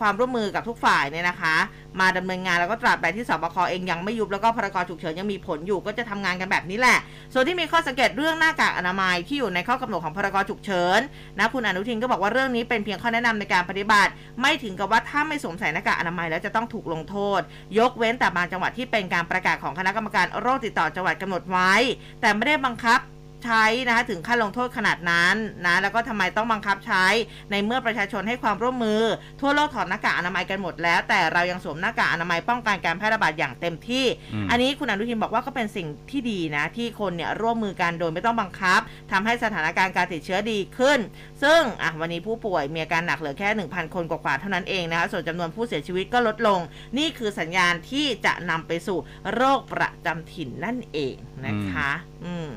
[0.00, 1.56] ความร่วมมือกับทุกฝ่ายเนี่ยนะคะ
[2.00, 6.98] มาดำเนินงานแล้วก็ตราบใดที่สบคเองยังไม่ยุบแล้วก็พรกฉุกเฉินยังมีผลอยู่ก็จะทำงานกันแบบนี้แหละ
[7.32, 11.00] ส่วนที่มีข้อสังเกตเรื่องหน้ากากอนามัยที่อยู่ในข้อกำหนดของพรกฉุกเฉิน
[11.38, 17.40] นะคุณอนุทินก็บอกว่าเรื่องนี้เป็นเพียงข้อแนะนำในการปฏิบัติ ไม่ถึงกับว่าถ้าไม่สวมใส่หน้ากากอนามัยแล้วจะต้องถูกลงโทษ
[17.78, 21.72] ยกเว้นแต่บางจังหวัดที่เป็นการประกาศของคณะกรรมการโรคติดต่อจังหวัดกำหนดไว้
[22.20, 23.00] แต่ไม่ได้บังคับ
[23.44, 27.04] ใช้นะคะถึงขั้นลงโทษขนาดนั้นนะแล้วก็ทำไมต้องบังคับใช้
[27.50, 29.02] ในเมื่อประชาชนให้ความร่วมมือ
[29.40, 38.80] ทั่วโลกถอดหน้ากากอนามัยกันหมดแล้ว แต่เรายังสวมหน้ากากอนามัยป้องกันการแพร่ระบาดอย่างเต็มที่อืมอันนี้คุณอนุทินบอกว่าก็เป็นสิ่งที่ดีนะที่คนเนี่ยร่วมมือกันโดยไม่ต้องบังคับ
[39.12, 40.98] ทำให้สถานการณ์การติดเชื้อดีขึ้น
[41.42, 46.60] ซึ่งอะวันนี้ผู้ป่วยมีอาการหนักเหลือแค่ 1,000 คนกว่าๆเท่านั้นเองนะคะส่วนจำนวนผู้เสียชีวิตก็ลดลง
[46.98, 48.98] นี่คือสัญญาณที่จะนำไปสู่
[49.34, 51.14] โรคประจำถิ่นนั่นเอง
[51.46, 51.90] นะคะ
[52.24, 52.50] อืม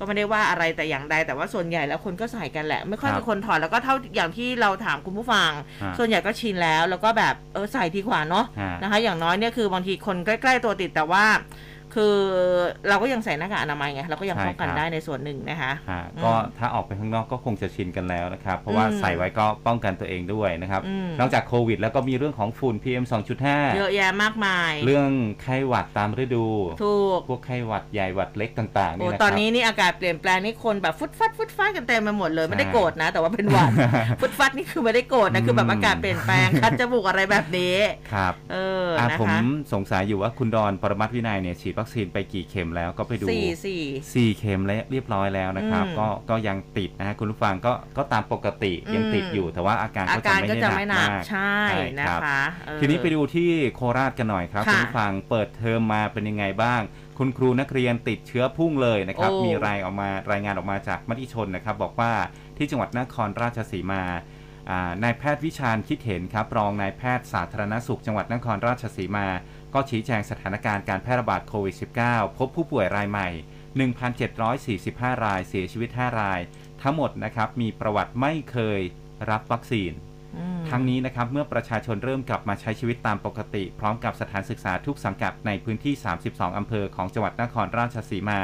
[0.00, 5.50] ก็ไม่ได้ว่าอะไรแต่อย่างใด แต่ว่าส่วนใหญ่แล้วคนก็ใส่กันแหละ ไม่ค่อยครับมีคนถอดแล้วก็เท่าอย่างที่เราถามคุณผู้ฟัง
[5.82, 11.24] ฮะส่วนใหญ่ก็ชินแล้ว แล้วก็แบบเออใส่ดีกว่าเนาะฮะนะคะ อย่างน้อยเนี่ยคือบางทีคนใกล้ ๆ ตัวติดแต่ว่า
[11.94, 12.16] คือ
[12.88, 23.04] เราก็ยังใส่หน้ากากอนามัยไงเราก็ยังใช่ป้องกันครับได้ในส่วนหนึ่งนะคะฮะอืมก็ถ้าออกไปข้างนอกก็คงจะชินกันแล้วนะครับ เพราะว่าอืมใส่ไว้ก็ป้องกันตัวเองด้วยนะครับอืมนอกจากโควิด แล้วก็มีเรื่องของฝุ่น PM
[23.40, 25.08] 2.5 เยอะแยะมากมาย เรื่อง
[25.42, 26.46] ไข้หวัดตามฤดู
[26.82, 33.70] ถูกพวกไข้หวัดใหญ่หวัดเล็กต่างๆโอ้นี่นะคตรัอนนี้นี่อากาศเปลี่ยนแปลงนี่คนแบบฟุดฟัดฟุดฟัดกันเต็มไปหมดเลยไม่ได้โกรธนะ แต่ว่าเป็นหวัด
[34.20, 37.76] ฟุดฟัดนี่คือไม่ได้โกรธนะคือแบบอากาศเปลี่ยนแปลงคัดจมูกอะไรแบบนี้
[38.12, 39.40] ครับเอออะนะผมคะ
[39.72, 43.82] สงสัยอยู่ว่าคุณดอนปรมัตถ์วินัยเนี่ยฉีดวัคซีนไปกี่เข็มแล้วก็ไปดูสี่สี่
[44.14, 56.80] สี่เข็มแล้วเรียบร้อยแล้วนะครับอืมก็ก็ยังติดนะฮะคุณผู้ฟังก็ก็ตามปกติยังติดอืมอยู่ แต่ว่าอาการอาก็การจะก็ไม่จะได้ไม่หหนันักกมากใช่ใช่นะครับคะเออทีนี้ไปดูที่โคราชกันหน่อยครับค่ะคุณผู้ฟังเปิดเทอมมาเป็นยังไงบ้าง
[57.18, 62.12] คุณครูนักเรียนติดเชื้อพุ่งเลยนะครับโอ้มีรายออกมารายงานออกมาจากมติชนนะครับ บอกว่า
[62.56, 64.39] ที่จังหวัดนครราชสีมาอ่า
[65.02, 69.26] นายแพทย์วิชาญคิดเห็นครับรองนายแพทย์สาธารณสุขจังหวัดนครราชสีมา
[69.74, 73.28] ก็ชี้แจงสถานการณ์การแพร่ระบาดโควิด -19 พบผู้ป่วยรายใหม่
[74.06, 76.40] 1,745 รายเสียชีวิต 5 ราย
[76.82, 78.80] ทั้งหมดนะครับมีประวัติไม่เคย
[79.30, 79.92] รับวัคซีน
[80.36, 85.94] อืมทั้งนี้นะครับเมื่อประชาชนเริ่มกลับมาใช้ชีวิตตามปกติ พร้อมกับสถานศึกษาทุกสังกัดในพื้นที่
[86.26, 88.40] 32 อำเภอของจังหวัดนครราชสีมา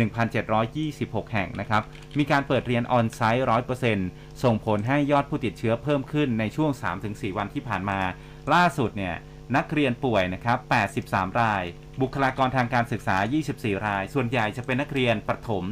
[0.00, 1.82] 1,726 แห่งนะครับ
[2.18, 3.46] มีการเปิดเรียนออนไซต์
[3.92, 6.70] 100%ส่งผลให้ยอดผู้ติดเชื้อเพิ่มขึ้นในช่วง
[7.04, 8.00] 3-4 วันที่ผ่านมา
[8.54, 9.16] ล่าสุดเนี่ย
[9.56, 10.58] นักเรียนป่วยนะครับ
[10.98, 11.64] 83 ราย
[12.00, 13.16] บุคลากรทางการศึกษา
[13.52, 15.64] 24 ราย ส่วนใหญ่จะเป็นนักเรียนประถม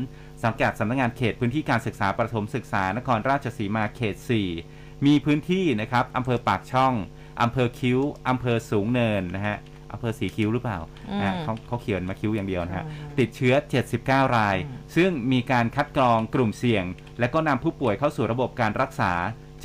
[0.45, 4.17] สังกัดสำนักงานเขตพื้นที่การศึกษาประถมศึกษานครราชสีมาเขต
[4.61, 6.95] 4 มีพื้นที่นะครับอำเภอปากช่อง
[7.43, 9.57] อำเภอคิ้วอำเภอสูงเนินนะฮะ
[9.93, 10.79] อำเภอสีคิ้วหรือเปล่า
[11.09, 13.55] อืมอะเขาเขาเขียนมาคิ้วอย่างเดียวนะฮะอืมติดเชื้อ
[13.95, 16.85] 79 รายอืมซึ่งมีการคัดกรองกลุ่มเสี่ยง
[17.19, 19.13] และก็นำผู้ป่วยเข้าสู่ระบบการรักษา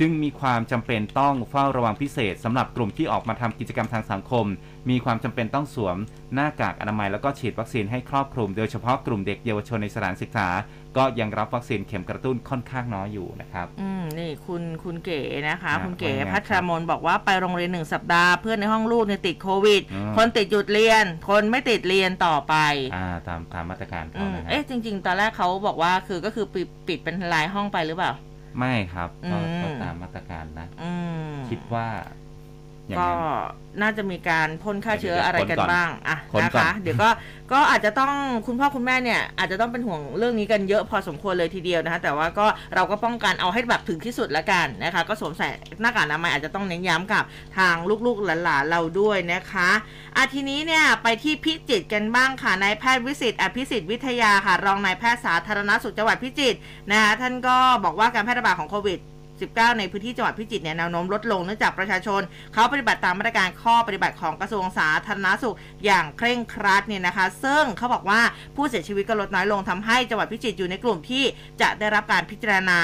[0.00, 4.46] จึงมีความจำเป็นต้องเฝ้าระวังพิเศษสำหรับกลุ่มที่ออกมาทำกิจกรรมทางสังคม
[4.90, 5.96] มีความจำเป็นต้องสวม
[6.34, 10.48] หน้ากากอนามัยแล้วก็ฉีดวัคซีนให้ครอบคลุม โดยเฉพาะกลุ่มเด็กเยาวชนในสถานศึกษา
[10.96, 22.54] ก็ยังรับวัคซีนเข็มกระตุ้นค่อนข้างน้อยอยู่นะครับ อืมนี่คุณคุณเก๋นะคะอ่าคุณเก๋ว่าไงพัทรมนบอกว่าไปโรงเรียนหนึ่งสัปดาห์เพื่อนในห้องลูกเนี่ยติดโควิดอืมคนติดหยุดเรียน คนไม่ติดเรียนต่อไป
[22.96, 28.12] อ่าตามตามมาตรการอืเขามนะฮะเอ๊ะจริง ๆ ตอนแรกเขาบอกว่าคือก็คือปิดปิดเป็นรายห้องไปหรือเปล่า
[28.58, 30.92] ไม่ครับก็อืมก็ตามมาตรการนะอื
[31.30, 31.86] มคิดว่า
[32.88, 37.08] อย่างก็นั้น น่าจะมีการพ่นฆ่าเชื้อเดี๋ยวอะไรกันค้นก่อนบ้างอะค้นนะก่อนคะ เดี๋ยวก็
[37.52, 38.12] ก็อาจจะต้อง
[38.46, 45.48] คุณพ่อคุณแม่เนี่ยอาจจะต้องเป็นห่วงเรื่องนี้กันเยอะพอสมควรเลยทีเดียวนะคะ แต่ว่าก็เราก็ป้องกันเอาให้แบบถึงที่สุดละกันนะคะ ก็สวมใส่
[45.80, 47.24] หน้ากากอนามัยอาจจะต้องเน้นย้ำกับ
[47.58, 47.74] ทาง
[48.06, 49.70] ลูกๆหลานๆเราด้วยนะคะ
[50.16, 56.58] อะทีนี้เนี่ยไปที่พิจิตรกันบ้างค่ะนายแพทย์วิสิตอภิสิทธิ์วิทยาค่ะรองนายแพทย์สาธารณสุขจังหวัดพิจิตร
[56.90, 58.98] นะคะท่านก็บอกว่าการแพร่ระบาดของโควิด
[59.56, 62.20] 19 ในพื้นที่จังหวัดพิจิตรเนี่ยแนวโน้มลดลงเนื่องจากประชาชน
[62.54, 68.20] เขาปฏิบัติตามมาตรการข้อปฏิบัติของกระทรวงสาธารณสุขอย่างเคร่งครัดเนี่ยนะคะ ซึ่งเขาบอกว่า
[68.56, 71.24] ผู้เสียชีวิตก็ลดน้อยลงทำให้จังหวัดพิจิตรอยู่ในกลุ่มที่
[71.60, 72.80] จะได้รับการพิจารณา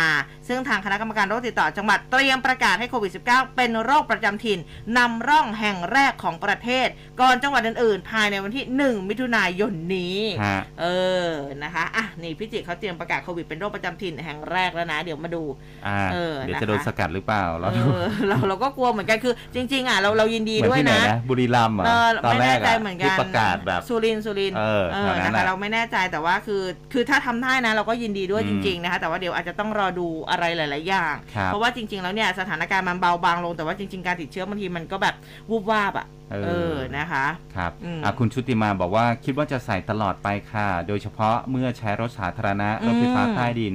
[0.48, 4.58] ซึ่งทางคณะกรรมการโรคติดต่อจังหวัดเตรียมประกาศให้โควิด -19 เป็นโรคประจำถิ่น
[4.98, 6.88] นำร่องแห่งแรกของประเทศ
[7.20, 10.86] ก่อนจังหวัดอื่นๆ ภายในวันที่ 1 มิถุนายนนี้ฮะเอ
[11.28, 11.30] อ
[11.62, 15.42] นะคะอะนี่พิจิตรเขาเตรียมประกาศโควิดเป็นโรคประจำถิ่นแห่งแรกแล้วนะ เดี๋ยวมาดู
[15.86, 35.14] อ่าเออเดี๋ยวนะคะจะโดนสกัดหรือเปล่า เราเอดูอเราเราก็กลัวเหมือนกันคือ จริง ๆ อะเราเรายินดีเหมือนด้วยที่ไหนนะนะ บุรีรัมย์เหรอเออตอนไม่แรแน่กใจอะเหมือนกัที่นประกาศแบบสุรินทร์สุรินทร์เออแถวนั้นะนคะน่ะเราไม่แน่ใจแต่ว่าคือ คือถ้าทำได้นะเราก็ยินดีด้วยอืจมริง ๆ นะคะแต่ว่าเดี๋ยวอาจจะต้องรอดูอะไรหลาย ๆ อย่างครับเพราะว่าจริง ๆ แล้วเนี่ยสถานการณ์มันเบาบางลงแต่ว่าจริง ๆ การติดเชื้อบางทีมันก็แบบ
[35.50, 37.26] วูบวาบอะเออเออนะคะ
[37.56, 43.74] ครับอืมอะคุณชุติมาบอกว่าคิดว่าจะใส่ตลอดไปค่ะ โดยเฉพาะเมื่อใช้รถสาธารณะ รถไฟฟ้าอืมใต้ดิน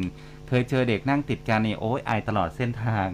[0.50, 3.08] เคยเจอเด็กนั่งติดกันนี่โอ้ยไอตลอดเส้นทาง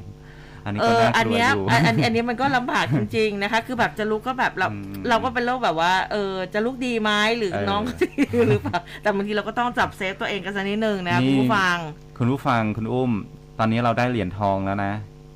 [0.66, 11.78] อันนี้เอก็อน่าอันกลัวเนี้ยอยู่ อันอันอันเนี้ยมันก็ลำบากจริงๆนะคะ คือแบบจะลุกก็แบบเราอืมเราก็เป็นโรคแบบว่า เออจะลุกดีไหมหรือเออน้องจะดีหรือเปล่าแต่บางทีเราก็ต้องจับเซฟตัวเองกันสักนิดนึงนะนี่ คุณผู้ฟัง
[12.18, 13.12] คุณผู้ฟังคุณอุ้ม
[13.60, 14.94] ตอนนี้เราได้เหรียญทองแล้วนะ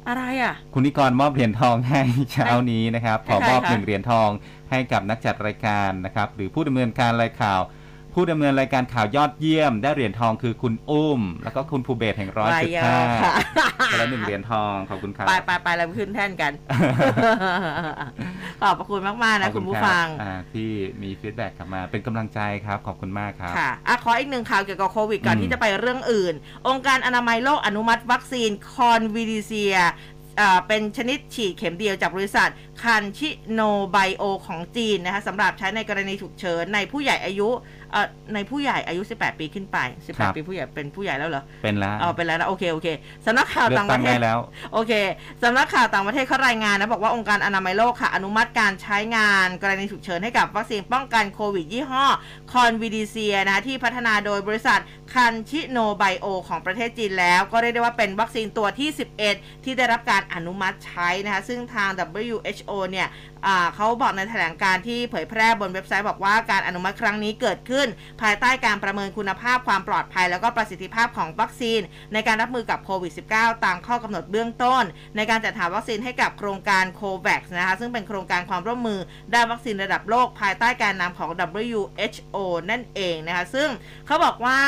[0.07, 2.01] อะไรอะ คุณนิกรมอบเหรียญทองให้
[2.33, 4.29] เช้านี้นะครับขให้อใครมอบคะ หนึ่งเหรียญทอง
[4.69, 7.61] ให้กับนักจัดรายการนะครับ หรือผู้ดำเนินการรายข่าว
[8.19, 13.33] ผู้ดำเนินรายการข่าวยอดเยี่ยม ได้เหรียญทองคือคุณอุ้ม แล้วก็คุณภูเบศแห่งร้อยจุดห้าค่ะ
[13.91, 16.51] คนละหนึ่งเหรียญทองขอบคุณครับไปไปไปเราไปขึ้นแท่นกัน
[18.61, 20.69] ขอบพระคุณมากๆขนะอบคุณรัผู้บฟังอ่าที่
[21.01, 26.33] มี feedback กลับมาเป็นกำลังใจครับขอบคุณมากครับค่ะอะขออีกหนึ่งข่าวเกี่ยวกับโควิดก่อนอืมที่จะไปเรื่องอื่น
[26.67, 29.77] องค์การอนามัยโลกอนุมัติวัคซีน Convidecia
[30.41, 32.49] อ่าเป็นชนิดฉีดเข็มเดียวจากบริษัท
[32.83, 37.49] CanSinoBIO ของจีนนะคะสำหรับใช้ในกรณีฉุกเฉินในผู้ใหญ่อายุ
[37.91, 39.77] เอ่อในผู้ใหญ่อายุ 18 ปีขึ้นไป
[40.17, 42.87] ครับ 18 ปีผู้ใหญ่เป็นผู้ใหญ่แล้วเหรอเป็นแล้วอ๋อเป็นแล้วนะโอเคโอเค
[43.25, 44.39] สำนักข่าวเลือต่ากงปตั้งระเทได้ศ แล้ว
[44.73, 44.93] โอเค
[45.43, 52.05] สำนักข่าวต่างประเทศเขารายงานนะ บอกว่าองค์การอนามัยโลกค่ะ อนุมัติการใช้งานกรณีฉุกเฉินให้กับวัคซีนป้องกันโควิด ยี่ห้อ
[52.51, 54.79] คอนวิดีเซียนะคะที่พัฒนาโดยบริษัท
[55.13, 58.89] คันชิโนไบโอของประเทศจีนแล้ว ก็เรียกได้ว่าเป็นวัคซีนตัวที่
[59.27, 61.89] 11 ที่ได้รับการอนุมัติใช้นะคะ ซึ่งทาง
[62.27, 63.07] WHO เนี่ย
[63.38, 63.38] อ่า
[63.75, 67.87] เขาบอกในแถลงการณ์ที่เผยแพร่บนเว็บไซต์บอกว่าการอนุมัติครั้งนี้เกิดขึ้น
[68.21, 71.81] ภายใต้การประเมินคุณภาพความปลอดภัย แล้วก็ประสิทธิภาพของวัคซีน
[72.13, 74.83] ในการรับมือกับโควิด -19 ตามข้อกำหนดเบื้องต้น
[75.15, 78.99] ในการจัดหาวัคซีนให้กับโครงการ COVAX นะคะซึ่งเป็นโครงการความร่วมมือ
[79.33, 81.29] ด้านวัคซีนระดับโลก ภายใต้การนำของ
[81.69, 82.37] WHO
[82.69, 83.69] นั่นเองนะคะซึ่ง
[84.07, 84.59] เขาบอกว่า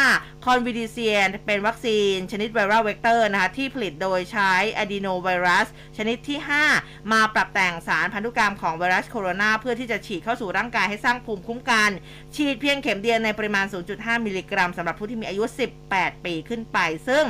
[0.46, 1.18] Convidecia
[1.48, 6.40] เป็นวัคซีน ชนิด viral vector นะคะที่ผลิตโดยใช้อะดีโนไวรัสชนิดที่
[6.76, 11.90] 5 มาปรับแต่งสารพันธุกรรมของไวรัสโคโรนาเพื่อที่จะฉีดเข้าสู่ร่างกายให้สร้างภูมิคุ้มกัน
[12.36, 15.44] ฉีดเพียงเข็มเดียวในปริมาณ 0.5 มิลลิกรัมสำหรับผู้ที่มีอายุ
[15.86, 17.24] 18 ปีขึ้นไป ซึ่ง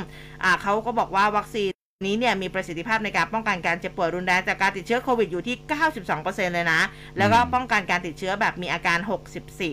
[0.44, 1.70] อ่าเขาก็บอกว่าวัคซีน
[2.06, 5.56] นี้เนี่ยมีประสิทธิภาพในการป้องกันการเจ็บป่วยรุนแรงจากการติดเชื้อโควิดอยู่ที่
[6.10, 6.80] 92%เลยนะ
[7.18, 8.98] แล้วก็อืมป้องกันการติดเชื้อแบบมีอาการ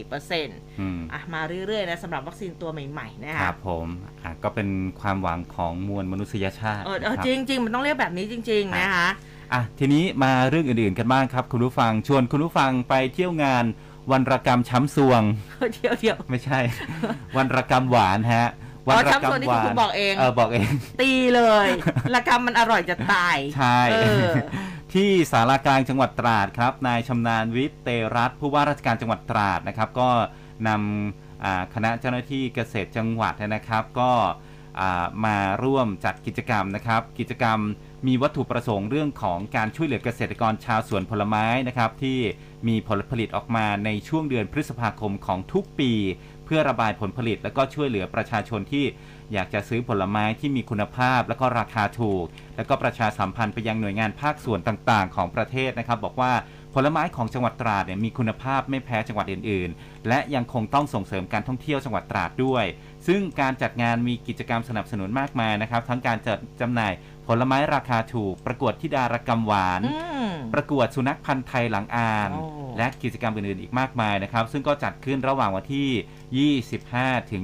[0.01, 3.87] 64%อืมอะมาเรื่อยๆนะสำหรับวัคซีนตัวใหม่ๆนะคคะรับผม
[4.23, 4.69] อะก็เป็น
[5.01, 9.07] ความหวังของมวลมนุษยชาติเออเออนะครับจริง ๆ มันต้องเรียกแบบนี้จริง ๆ นะคะ
[9.53, 13.65] อะทีนี้มาเรื่องอื่นๆกันบ้างครับ คุณผู้ฟังชวนคุณผู้ฟังไปเที่ยวงาน
[14.11, 15.21] วันระกรรมช้ำซวง
[15.73, 16.59] เดี๋ยวเดี๋ยวไม่ใช่
[17.37, 18.47] วันระกรรมหวานฮะ
[18.85, 21.67] อ๋วัอระช้ำซวงนี่คือคุณบอกเองเออบอกเอง ตีเลย
[22.13, 24.29] ละกรรมมันอร่อยจะตาย ใช่เออ
[24.93, 30.09] ที่สารากลางจังหวัดตราดครับ นายชำนาญวิทย์เตรัตน์ผู้ว่าราชการจังหวัดตราดนะครับ ก็
[30.67, 34.11] นำอ่าคณะเจ้าหน้าที่เกษตรจังหวัดนะครับ ก็
[34.79, 37.59] อ่ามาร่วมจัดกิจกรรมนะครับ กิจกรรม
[38.07, 42.19] มีวัตถุประสงค์เรื่องของการช่วยเหลือเกษตรกรชาวสวนผลไม้นะครับที่
[42.67, 45.91] มีผลผลิตออกมาในช่วงเดือนพฤษภาคมของทุกปี
[46.45, 48.85] เพื่อระบายผลผลิต แล้วก็ช่วยเหลือประชาชนที่
[49.33, 56.33] อยากจะซื้อผลไม้ที่มีคุณภาพ แล้วก็ราคาถูก แล้วก็ประชาสัมพันธ์ไปยังหน่วยงานภาคส่วนต่างๆ ของประเทศนะครับ บอกว่า
[56.75, 62.65] ผลไม้ของจังหวัดตราดเนี่ยมีคุณภาพไม่แพ้จังหวัดอื่น ๆ และยังคงต้องส่งเสริมการท่องเที่ยวจังหวัดตราดด้วย
[63.07, 66.93] ซึ่งการจัดงานมีกิจกรรมสนับสนุนมากมายนะครับ ทั้งการจัดจำหน่าย
[67.31, 69.97] ผลไม้ราคาถูก ประกวดทิดารกรรมหวาน อื
[70.29, 72.45] ม ประกวดสุนัขพันธ์ไทยหลังอาน โอ้
[72.77, 75.89] และกิจกรรมอื่นๆอีกมากมายนะครับ ซึ่งก็จัดขึ้นระหว่างวันที่
[76.37, 77.43] 25ถึง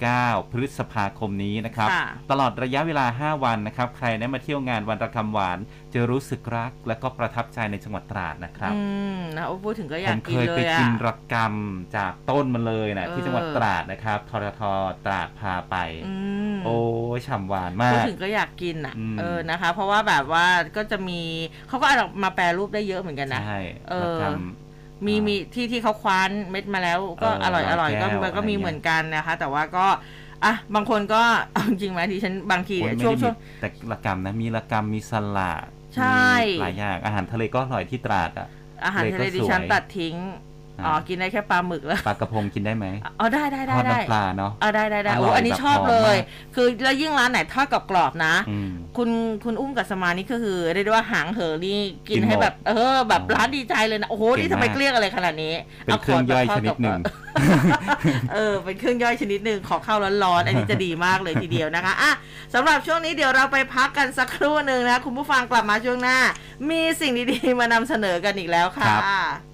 [0.00, 5.58] 29 พฤษภาคมนี้นะครับ ค่ะ ตลอดระยะเวลา 5 วันนะครับ ใครได้มาเที่ยวงานวันระคำหวาน
[5.94, 8.80] จะรู้สึกรักและก็ประทับใจในจังหวัดตราดนะครับ อื
[9.16, 14.62] มนะโอ้พูดถึงก็อผยากมกิเคนยเลไปยอะกินระกำจากต้นมันเลยนะเออที่จังหวัดตราดนะครับทรท
[15.04, 16.14] ตราดพาไป อื
[16.54, 16.78] ม โอ้
[17.16, 21.20] ยฉ่ำหวานมาพูดก ถึงก็อยากกินอะอืม เออนะคะ เพราะว่าแบบว่าก็จะมี
[21.68, 24.63] เขาก็เอามาแปรรูปได้เยอะเหมือนกันนะ ใช่เออ ระกมีอ่า
[25.06, 29.86] มีมีที่ที่เขาคว้านเม็ดมาแล้ว ก็เอออร่อยอร่อยก็ร้อยแก้วมันก็มีอะไรเงี้ย เหมือนกันนะคะ แต่ว่าก็
[30.44, 38.48] อะบางคนก็เอาจริงไหมที่ฉันบางทีโอ้เนี่ยยไม่ช่วงได้มีช่วง แต่ละกรรมนะ มีละกรรมมีสลัดใช่ มีหลายอย่างอาหารทะเลก็อร่อยที่ตราดอะ
[38.84, 40.16] อาหารทะเลเลยก็ดิฉันสวยตัดทิ้ง
[40.84, 42.86] อ๋ออ่ากินได้แค่ปลาหมึกแล้ว ปลากระพงกินได้ไหม
[43.20, 49.08] อ๋อ ได้ได้ทได้อดได้น้ำปลาเนาะเออได้ได้ได้อร่โอ้อยอันนี้แบบชอบหอมเลยมากคือแล้วยิ่งร้านไหนทอดกรอบๆนะอืมคุณ
[49.44, 57.00] คุณอุ้มกับสมานี่ก็คือเรียกได้ว่าหางเหอนี่กินกินหมดให้แบบ เออ แบบอ๋อร้านดีใจเลยนะ โอ้โหเก่งนี่ทำไมมากเกลี้ยงอะไรขนาดนี้ เป็นเครื่องย่อยชนิดหนึ่ง
[58.34, 62.12] เออ เป็นเครื่องย่อยชนิดหนึ่งขอข้าวร้อนๆ อันนี้จะดีมากเลยทีเดียวนะคะ อะ
[62.54, 66.18] สำหรับช่วงนี้เดี๋ยวเราไปพักกันสักครู่หนึ่งนะ คุณผู้ฟังกลับมาช่วงหน้า
[66.70, 69.53] มีสิ่งดีๆมานำเสนอกันอีกแล้วค่ะครับ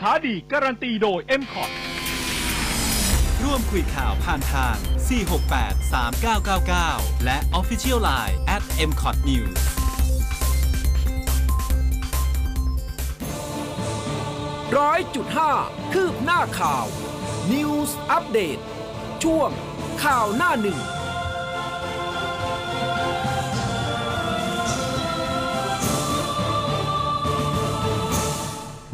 [0.00, 1.70] ค้าดีการันตีโดย m c o t
[3.42, 4.76] ร่วมคุยข่าวผ่านทาง
[5.54, 5.92] 468
[6.42, 9.58] 3999 และ Official Line at m c o t News
[14.78, 15.52] ร้อยจุดห้า
[15.92, 16.86] คืบหน้าข่าว
[17.52, 18.58] News อัปเดต
[19.22, 19.50] ช่วง
[20.04, 20.80] ข่าวหน้าหนึ่ง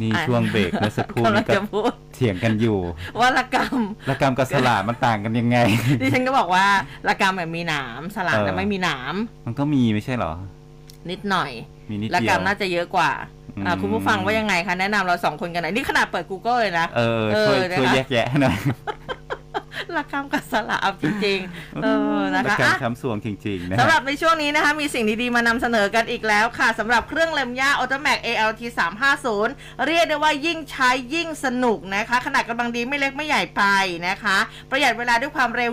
[0.05, 2.79] นี่อะช่วงเบรกเมื่อสักครู่กำลันี้งก็จะพูดเถียงกันอยู่
[3.21, 3.79] ว่าละกรรม
[4.11, 5.59] ละกรรมกับสลาดมันต่างกันยังไง
[6.01, 6.67] ดิฉันก็บอกว่า
[7.09, 9.15] ละกรรมแบบมีหนามสลัดเออน่ะไม่มีหนาม
[9.47, 10.33] มันก็มีไม่ใช่เหรอ
[11.11, 11.51] นิดหน่อย
[11.91, 13.11] มีนิดละเดีกรยรวมน่าจะเยอะกว่า
[13.67, 18.57] อ่าอืมคุณผู้ฟังว่ายังไงคะแนะนำเราสองคนกันหน่อยนี่ขนาดเปิด Google เลยนะ เออช่วยเออนะคะช่วยแยกแยะหน่อย
[19.97, 21.87] ละกรรมกับสลัดจริงๆเอ
[22.19, 28.63] อนะละคะกรรมอะช้ำสวงจริงๆนะสำหรับในช่วงนี้นะคะ มีสิ่งดีๆมานำเสนอกันอีกแล้วค่ะสำหรับเครื่องเล็มหญ้า Automac ALT
[29.23, 33.63] 350 เรียกได้ว่ายิ่งใช้ยิ่งสนุกนะคะ ขนาดกำลังดีไม่เล็กไม่ใหญ่ไป
[34.09, 34.37] นะคะ
[34.71, 35.71] ประหยัดเวลาด้วยความเร็ว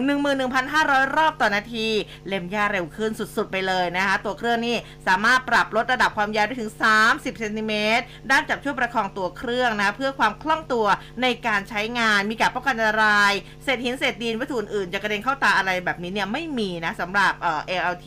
[0.57, 1.87] 11,500 รอบต่อนาที
[2.27, 4.75] เล็มหญ้าเร็วขึ้นสุดๆไปเลยนะคะ ตัวเครื่องนี้
[5.07, 10.85] สามารถปรับลดระดับความยาวได้ถึง 30เซนติเมตรด้านจับช่วยประคองตัวเครื่องนะเพื่อความคล่องตัว
[11.21, 13.33] ในการใช้งานมีการป้องกันอันตราย
[13.63, 18.05] เศษหินเศษดินวัตถุอื่นๆจะกระเด็นเข้าตาอะไรแบบนี้เนี่ยไม่มีนะสำหรับเอ่อ ALT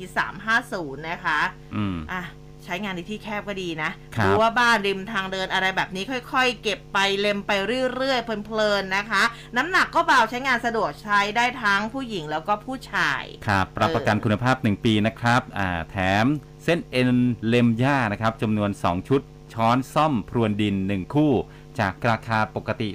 [0.53, 1.41] 350 นะคะ
[1.77, 2.23] อืมอะ
[2.65, 7.53] ใช้งานในที่แคบก็ดีนะครับดูว่าบ้านริมทางเดินอะไรแบบนี้ค่อยๆ เก็บไปเล็มไป
[7.95, 9.23] เรื่อยๆ เพลินๆนะคะ
[9.57, 16.27] น้ำหนักก็เบาใช้งานสะดวกใช้ได้ทั้งผู้หญิงแล้วก็ผู้ชาย ครับรับประกันคุณภาพ 1 ปีนะครับอ่าแถม
[16.65, 17.11] เส้นเอ็น
[17.47, 19.21] เล็มหญ้านะครับจำนวน 2 ชุด
[19.55, 21.33] ช้อนซ่อมพรวนดิน 1 คู่
[21.81, 22.89] จากราคาปกติ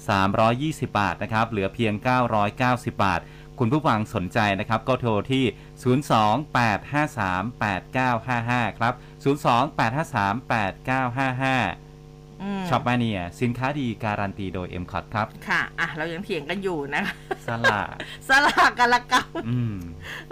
[0.00, 1.94] 2,320 บาทนะครับ เหลือเพียง
[2.48, 3.20] 990 บาท
[3.58, 5.44] คุณผู้ฟังสนใจนะครับ ก็โทรที่
[5.82, 8.94] 028538955 ครับ
[11.84, 11.89] 028538955
[12.68, 17.14] ช็อปมาเนียสินค้าดีการันตีโดย m c o t ครับ ค่ะ อะ เรายังเถียงกันอยู่นะคะ
[17.46, 17.78] สลา
[18.28, 19.76] สลากกันละกันอืม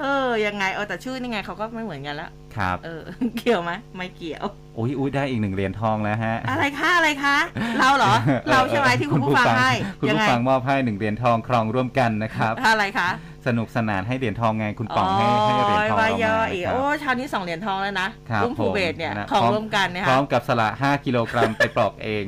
[0.01, 3.03] เออ ยังไง เออ แต่ชื่อนี่ไงเขาก็ไม่เหมือนกันแล้วครับ เออ
[3.37, 4.45] เกี่ยวไหมไม่เกี่ยว
[4.79, 7.37] อุ้ยอุ้ยได้อีกหนึ่งเหรียญทองแล้วฮะ อะไรคะอะไรคะ
[7.79, 8.13] เราเหรอ
[8.51, 13.09] เราใช่ไหมที่คุณผู้ฟังให้ คุณยังผู้ไงฟังมอบให้หนึ่งเหรียญทองครองร่วมกันนะครับ อะไรคะ
[13.47, 22.25] สนุกสนานให้เหรียญทองไงคุณป๋องให้ให้เหรียญทองวาเรายมาออีกนะครัโอ้บชาวนี้สองเหรียญทองแล้วนะครับอุ้มผภูเบศเนี่ยนะของพร่วมกันนะพร้อคะมกับสละ5กิโลกรัมไปปลอกเอง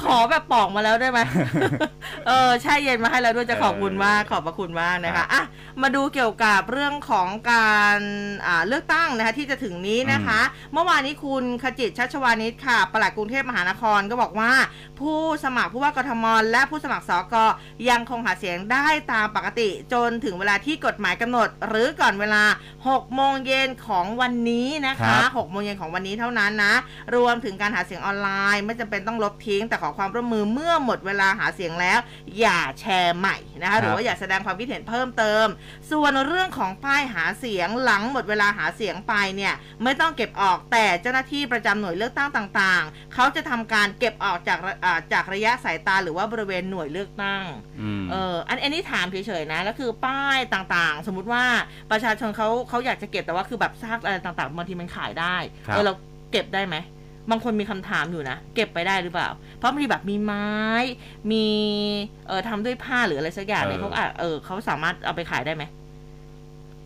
[0.00, 1.20] ขอแบบปอกมาแล้วได้ไหม
[2.26, 5.42] เออแช่เย็นมาให้แล้วด้วยจะขอบคุณมากขอบพระคุณมากนะครัคะบอะ
[5.82, 7.98] มาดูเกี่ยวกับเรื่องของการ
[8.46, 10.40] อ่าเลือกตั้งนะคะที่จะถึงนี้นะคะ
[10.72, 14.52] เมื่อวานนี้คุณขจิตชัชวานิชค่ะปลัดกรุงเทพมหานครก็บอกว่า
[15.00, 17.34] ผู้สมัครผู้ว่ากทมและผู้สมัครสก
[17.90, 22.42] ยังคงหาเสียงได้ตามปกติจนถึงเวลาที่กฎหมายกำหนด หรือก่อนเวลา
[22.80, 26.74] 6 โมงเย็นของวันนี้นะครัคะบ6โมงเย็นของวันนี้เท่านั้นนะ
[27.16, 31.98] รวมถึงการหาเสียงออนไลน์ ไม่จำเป็นต้องลบทิ้ง แต่ขอความร่วมมือเมื่อหมดเวลาหาเสียงแล้ว
[32.40, 35.46] อย่าแชร์ใหม่นะคะหรือว่าอย่าแสดงความคิดเห็นเพิ่มเติม
[35.90, 47.42] ส่วนเรื่องของป้ายหาเสียงหลังหมดเวลาหาเสียงไปเนี่ยไม่ต้องเก็บออกแต่เจ้าหน้าที่ประจำหน่วยเลือกตั้งต่างๆ เขาจะทำการเก็บออกจากระอ่าจากระยะสายตาหรือว่าบริเวณหน่วยเลือกตั้ง
[47.80, 51.44] อืมเอออันอันนี้ถามเฉยๆนะแล้วคือป้ายต่างๆ สมมุติว่า
[51.90, 55.36] ประชาชนเขาเขาอยากจะเก็บแต่ว่าคือแบบซากอะไรต่างๆบางทีมันขายได้
[55.66, 55.92] ครับ เออเรา
[56.32, 56.76] เก็บได้ไหม
[57.30, 60.46] บางคนมีคำถามอยู่นะเก็บไปได้หรือเปล่า เพราะบางทีแบบมีไม้
[61.32, 61.46] มี
[62.28, 65.64] เออทำด้วยผ้าหรืออะไรสักอย่างเนี่ยเขาอาจเออเขาสามารถเอาไปขายได้ไหม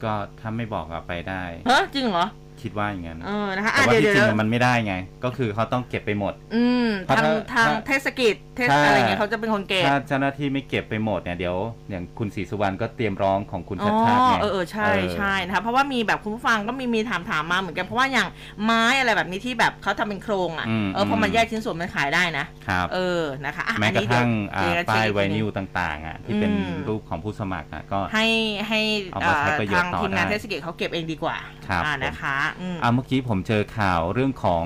[0.03, 2.26] ก็ถ้าไม่บอกเอาไปได้ เฮ้ยจริงเหรอ
[2.62, 4.94] คิดว่าอย่างนั้นเออนะคะแต่อะว่าเดี๋ยวที่จริเดี๋งยวมันไม่ได้ไง
[5.25, 11.57] ก็คือเขาต้องเก็บไปหมด อืมเพราะทางถ้าทางถ้าเทศกิจเทศถ้าอะไรเงี้ยเขาจะเป็นคนเก็บถ้าเจ้าหน้าที่ไม่เก็บไปหมดเนี่ยเดี๋ยว
[11.90, 18.29] อย่างคุณศรีสุวรรณก็เตรียมร้องของคุณอ๋ชัดอชาติไงเออเออใช่เออใช่นะคะเพราะว่ามีแบบคุณผู้ฟังก็มีมีถามถามมาเหมือนกันเพราะว่าอย่าง
[18.64, 28.27] ไม้อะไรแบบนี้ที่แบบเขาทำเป็นโครงอะอืมเออพอมันอืมแยกชิ้นส่วนมันขายได้นะครับเออนะคะอะแม้กระทั่งอันนี้อ่าเดี๋ยวป้ายเดี๋ไวเช็คอีกทีนินึวงต่างๆอะที่เป็นอืมรูปของผู้สมัครอะก็ให้
[28.69, 28.81] ให้
[29.13, 31.37] เอามาใช้ประโยชน์ทางต่อทีมงานได้เทศกิจเขาเก็บเองดีกว่า
[31.69, 34.65] ครับอ่าผมนะคะอืมอ่าเมื่อกี้ผมเจอข่าวเรื่องของ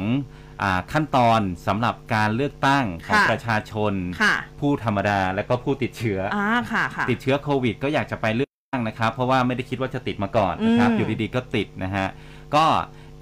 [0.63, 12.07] อ่าขั้นตอนสำหรับการเลือกตั้งของค่ะประชาชนค่ะผู้ธรรมดาและก็ผู้ติดเชื้อออ่าค่ะค่ะติดเชื้อโควิด ก็อยากจะไปเลือกตั้งนะครับ เพราะว่าไม่ได้คิดว่าจะติดมาก่อนนะครับอืมอยู่ดีๆก็ติดนะฮะ
[12.55, 12.65] ก็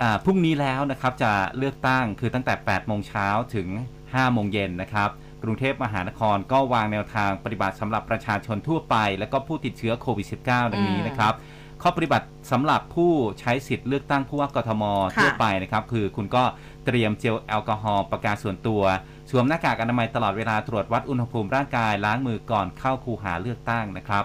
[0.03, 3.69] อ่าพรุ่งนี้แล้วนะครับจะเลือกตั้งคือตั้งแต่ 8 โมงเช้าถึง
[4.03, 5.11] 5 โมงเย็นนะครับ
[5.43, 11.35] กรุงเทพมหานครก็วางแนวทางปฏิบัติสำหรับประชาชนทั่วไป และก็ผู้ติดเชื้อโควิด -19 ดังนี้นะครับ
[11.83, 14.83] ข้อปฏิบัติสำหรับผู้ใช้สิทธิ์เลือกตั้งผู้ว่ากทม
[15.16, 16.45] ค่ะทั่วไปนะครับคือคุณก็
[16.87, 18.83] เตรียมเจลแอลกอฮอล์ประกาศส่วนตัว
[19.30, 24.24] สวมหน้ากากอนามัยตลอดเวลาตรวจวัดอุณหภูมิร่างกายล้างมือก่อนเข้าคูหาเลือกตั้งนะครับ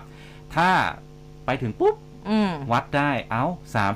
[0.55, 0.69] ถ้า
[1.45, 1.95] ไปถึงปุ๊บ
[2.29, 3.43] อืมวัดได้เอ้า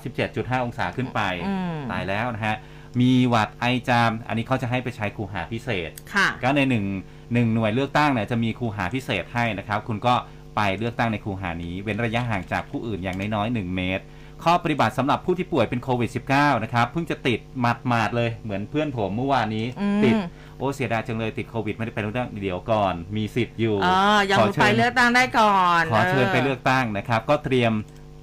[0.07, 2.55] 37.5 องศาขึ้นไปอืมตายแล้วนะฮะ
[2.99, 6.85] มีหวัดไอจาม อันนี้เขาจะให้ไปใช้คูหาพิเศษค่ะก็ในหนึ่ง
[7.33, 10.15] หนึ่งหน่วยเลือกตั้งเนี่ยจะมีคูหาพิเศษให้นะครับ คุณก็
[10.55, 14.03] ไปเลือกตั้งในคูหานี้ เว้นระยะห่างจากผู้อื่นอย่างน้อยๆ1เมตร
[14.43, 20.13] ข้อปฏิบัติสำหรับผู้ที่ป่วยเป็นโควิด -19 นะครับ เพิ่งจะติดหมาดๆเลยเหมือนเพื่อนผมเมื่อวานนี้อืมติด
[20.57, 23.97] โอ้เสียดายจังเลยติดโควิดไม่ได้ไปเลือกตั้งเดี๋ยวก่อน มีสิทธิ์อยู่อ๋อ
[24.29, 27.73] ยังขอไปเชิญเลือกตั้งได้ก่อนขอเชิญไปเลือกตั้งนะครับ ก็เตรียม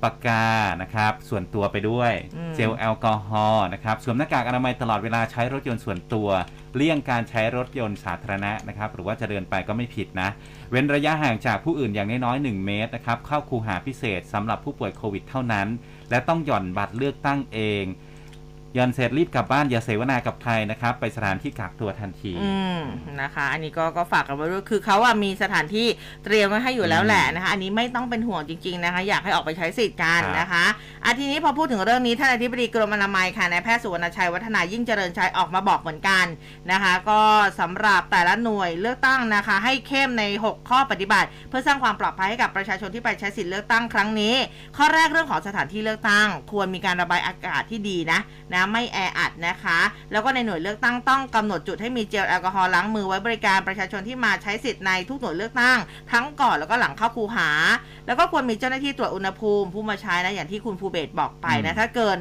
[0.03, 0.47] ปากกา
[0.83, 6.29] นะครับ ส่วนตัวไปด้วยอืมเจลแอลกอฮอล์นะครับ สวมหน้ากากอนามัยตลอดเวลาใช้รถยนต์ส่วนตัว
[6.77, 10.29] เลี่ยงการใช้รถยนต์สาธารณะนะครับหรือว่าจะเดินไปก็ไม่ผิดนะ
[10.71, 15.69] เว้นระยะห่างจากผู้อื่นอย่างน้อยๆ1เมตรนะครับเข้าคูหาพิเศษสำหรับผู้ป่วยโควิดเท่านั้น
[16.11, 17.85] และต้องหย่อนบัตรเลือกตั้งเอง
[18.77, 22.81] ย่อนเสร็จรีบกลับบ้านอย่าเสวนากับใครนะครับ ไปสถานที่กักตัวทันทีอืม
[23.21, 25.87] นะคะ อันนี้ก็ก็ฝากกันไว้ด้วยคือเขาอะมีสถานที่
[26.25, 30.65] เตรียมไว้ให้อยู่แล้วแหละนะคะ อันนี้ไม่ต้องเป็นห่วงจริง ๆนะคะ อยากให้ออกไปใช้สิทธิ์กันครับนะคะ
[31.05, 36.27] อาทีนี้พอพูดถึงเรื่องนี้ท่านอธิบดีกรมอนามัยค่ะนายแพทย์สุวรรณชัยวัฒนายิ่งเจริญชัยออกมาบอกเหมือนกัน
[36.73, 37.21] นะคะ ก็
[37.61, 44.35] สำหรับแต่ละหน่วยเลือกตั้งนะคะ ให้เข้มใน 6 ข้อปฏิบัติ เพื่อสร้างความปลอดภัยให้กับประชาชนที่ไปใช้สิทธิ์เลือกตั้งครั้งนี้
[44.77, 48.21] ข้อแรกเรื่องของสถานที่เลือกตั้ง ควรมีการระบายอากาศที่ดีนะ
[48.55, 49.79] นะไม่แออัดนะคะ
[50.13, 55.79] แล้วก็ในหน่วยเลือกตั้งต้องกำหนดจุดให้มีเจลแอลกอฮอล์ล้างมือไว้บริการประชาชนที่มาใช้สิทธิ์ในทุกหน่วยเลือกตั้ง
[56.13, 57.51] ทั้งก่อนแล้วก็หลังเข้าคูหา
[58.07, 62.17] แล้วก็ควรมีเจ้าหน้าที่ตรวจอุณหภูมิ ผู้มาใช้นะอย่างที่คุณภูเบศบอกไปนะถ้าเกิน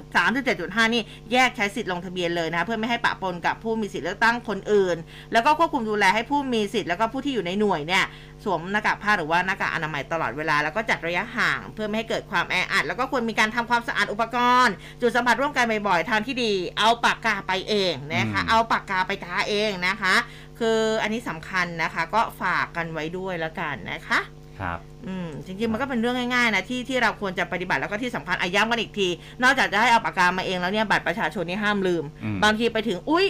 [0.46, 4.98] 37.5 นี่แยกใช้สิทธิ์ลงทะเบียนเลยนะเพื่อไม่ให้ปะปนกับผู้มีสิทธิ์เลือกตั้งคนอื่น
[5.34, 8.06] แล้วก็ควบคุมดูแลให้ผู้มีสิทธิ์แล้วก็ผู้ที่อยู่ในหน่วยเนี่ย
[8.44, 14.36] สวมหน้ากากผ้าหรือว่าหน้ากากอนามัยตลอดเวลาแล้วก็จัดระยะห่าง เพื่อไม่ให้เกิดความแออัด แล้วก็ควรมีการทำความสะอาดอุปก
[14.66, 20.16] รณ์ จุดสัมผัสร่วมกันบ่อยๆทางที่ดี เอาปากกาไปเองนะคะอืมเอาปากกาไปทาเองนะคะ
[20.60, 24.20] คืออันนี้สำคัญนะคะ ก็ฝากกันไว้ด้วยแล้วกันนะคะ
[24.60, 29.08] ครับอืมจริงๆมันก็เป็นเรื่องง่ายๆนะที่ที่เราควรจะปฏิบัติแล้วก็ที่สำคัญอาย้ำกันอีกที
[29.44, 33.26] นอกจากจะให้เอาปากกามาเองแล้วเนี่ยบัตรประชาชนนี่ห้ามลืมอืมบางทีไปถึงอุ้ย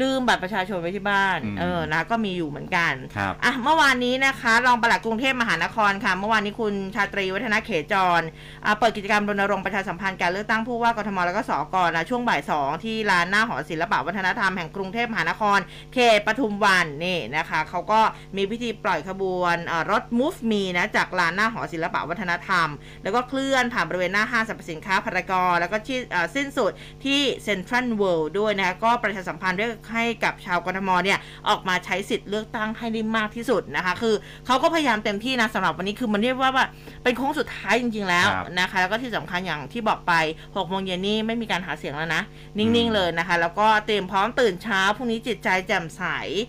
[0.00, 8.22] ลืมบัตรประชาชนไว้ที่บ้านอืมเออนะก็มีอยู่เหมือนกันครับอะเมื่อวานนี้นะคะรองปลัดกรุงเทพมหานครค่ะ เมื่อวานนี้คุณชาตรีวัฒนเขจร
[8.64, 15.58] อ่าเปิดกิจกรรมรณรงค์ประชาสัมพันธ์การเลือกตั้งผู้ว่ากทมแล้วก็สกนะช่วงบ่ายสองที่ลานหน้าหอศิลปวัฒนธรรมแห่งกรุงเทพมหานคร
[15.94, 18.00] เขตปทุมวันนี่นะคะเขาก็
[18.36, 22.68] มีพิธีปล่อยขบวนเอ่อรถ Move Me นะจากลานหน้าหอศิลปวัฒนธรรม
[23.02, 26.72] แล้วก็เคลื่อนผ่านบริเวณหน้าห้างสรรพสินค้าพารากอนแล้วก็ที่เอ่อสิ้นสุด
[27.04, 31.18] ที่เซ็นทรัลเวิลด์ด้วยนะคะก็ประชาสัมพันธ์ด้วยให้กับชาวกทมเนี่ย
[31.48, 34.14] ออกมาใช้สิทธิ์เลือกตั้งให้ได้มากที่สุดนะคะ คือ
[34.46, 36.66] เขาก็พยายามเต็มที่นะสำหรับวันนี้คือมันเรียกว่าว่า
[37.04, 40.12] เป็นโค้งสุดท้ายจริง ๆ แล้วครับนะคะ แล้วก็ที่สำคัญอย่างที่บอกไป
[40.42, 42.22] 6โมงเย็นนี่ไม่มีการหาเสียงแล้วนะ
[42.56, 46.02] อืนิ่งมๆเลยนะคะ แล้วก็เตรียมพร้อมตื่นเช้าพรุ่งนี้จิตใจแจ่มใส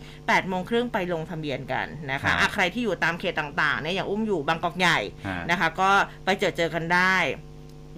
[0.06, 5.90] 8โมงครึ่งไปลงทะเบียนกันนะคะอะใครที่อยู่ตามเขตต่างๆเนี่ยอย่างอุ้มอยู่บางกอกใหญ่ฮะนะคะ ก็
[6.26, 7.16] ไปเจอเจอกันได้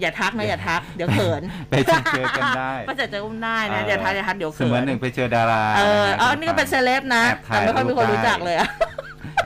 [0.02, 8.70] อย่าทักนะอย่าทักเดี๋ยวเขินไปเจอเจอกันได้ไปเจอเจออุ้มได้นะเอออย่าทักอย่าทักเดี๋ยวเสเขิมือนหนึ่งไปเจอดาราเออนะฮะเออนี่ก็เป็นเซเลบนะแอบถ่ายแต่ไม่ค่อยมีคนรูปรู้จักได้เลยอะ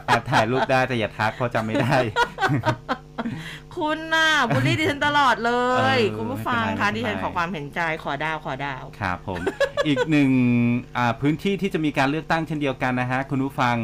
[0.05, 1.95] แอบถ่ายรูปได้แต่อย่าทักเพราะจำไม่ได้
[3.75, 5.53] คุณน่ะบูลลี่ดิฉันตลอดเล
[5.95, 9.41] ยเออคุณผู้ฟังไม่คะเป็นไรดิฉันไม่เป็นไรขอความเห็นใจขอดาวขอดาวครับผม
[9.87, 10.29] อีกหนึ่ง
[10.97, 13.75] อ่าพื้นที่ที่จะมีการเลือกตั้งเช่นเดียวกันนะฮะ คุณผู้ฟัง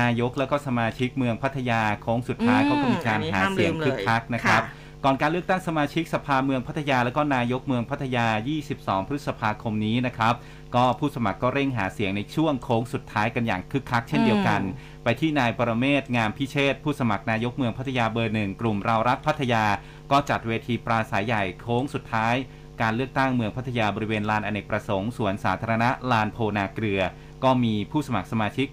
[0.00, 8.26] นายกแล้วก็สมาชิกเมืองพัทยาโค้งสุดท้ายอืมเขาก็มีการอันนี้หาห้ามเสียงลืมเลยคึกคักนะครับค่ะ ก่อนการเลือกตั้งสมาชิกสภาเมืองพัทยาแล้วก็นายกเมืองพัทยา
[8.66, 10.34] 22 พฤษภาคมนี้นะครับ
[10.74, 14.60] ก็ผู้สมัครก็เร่งหาเสียงในช่วงโค้งสุดท้ายกันอย่างคึกคักเช่นเดียวกัน
[15.04, 19.64] ไปที่นายปรเมศงามพิเชษฐ์ผู้สมัครนายกเมืองพัทยาเบอร์หนึ่งกลุ่มเรารักพัทยา
[20.10, 22.34] ก็จัดเวทีปราศัยใหญ่โค้งสุดท้าย
[22.80, 27.00] การเลือกตั้งเมืองพัทยาบริเวณลานอเนกประสงค์สวนสาธารณะลานโพนาเกลือ
[27.44, 28.68] ก็มีผู้สมัครสมาชิก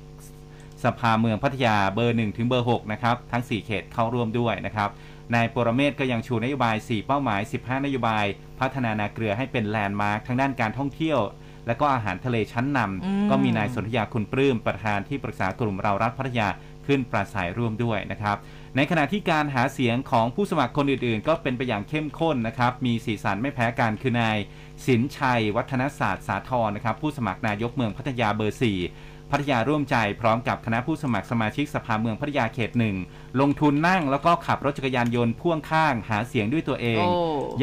[0.84, 4.90] สภาเมืองพัทยาเบอร์1ถึงเบอร์6นะครับทั้ง 4 เขตเข้าร่วมด้วยนะครับ
[5.36, 8.26] นายปรเมศก็ยังชูนโยบาย 4 เป้าหมาย 15 นโยบาย
[8.60, 11.20] พัฒนานาเกลือให้เป็นแลนด์มาร์คทั้งด้านการท่องเที่ยว
[11.68, 16.48] และก็อาหารทะเลชั้นนอืมำก็มีนายสนธยาคุณปลื้มประธานที่ปรึกษากลุ่มเรารัฐพัทยา
[16.88, 18.38] ขึ้นปราศัยร่วมด้วยนะครับ
[18.76, 24.38] ในขณะที่การหาเสียงของผู้สมัครคนอื่นๆ ก็เป็นไปอย่างเข้มข้นนะครับ มีสีสันไม่แพ้กันคือนาย
[24.86, 32.96] สินชัย วัฒนศาสตร์สาธรนะครับ ผู้สมัครนายกเมืองพัทยาเบอร์4 พัทยาร่วมใจพร้อมกับคณะผู้สมัครสมาชิกสภาเมืองพัทยาเขตหนึ่ง
[33.42, 37.12] ลงทุนนั่งแล้วก็ขับรถจักรยานยนต์พ่วงข้างหาเสียงด้วยตัวเองโอ้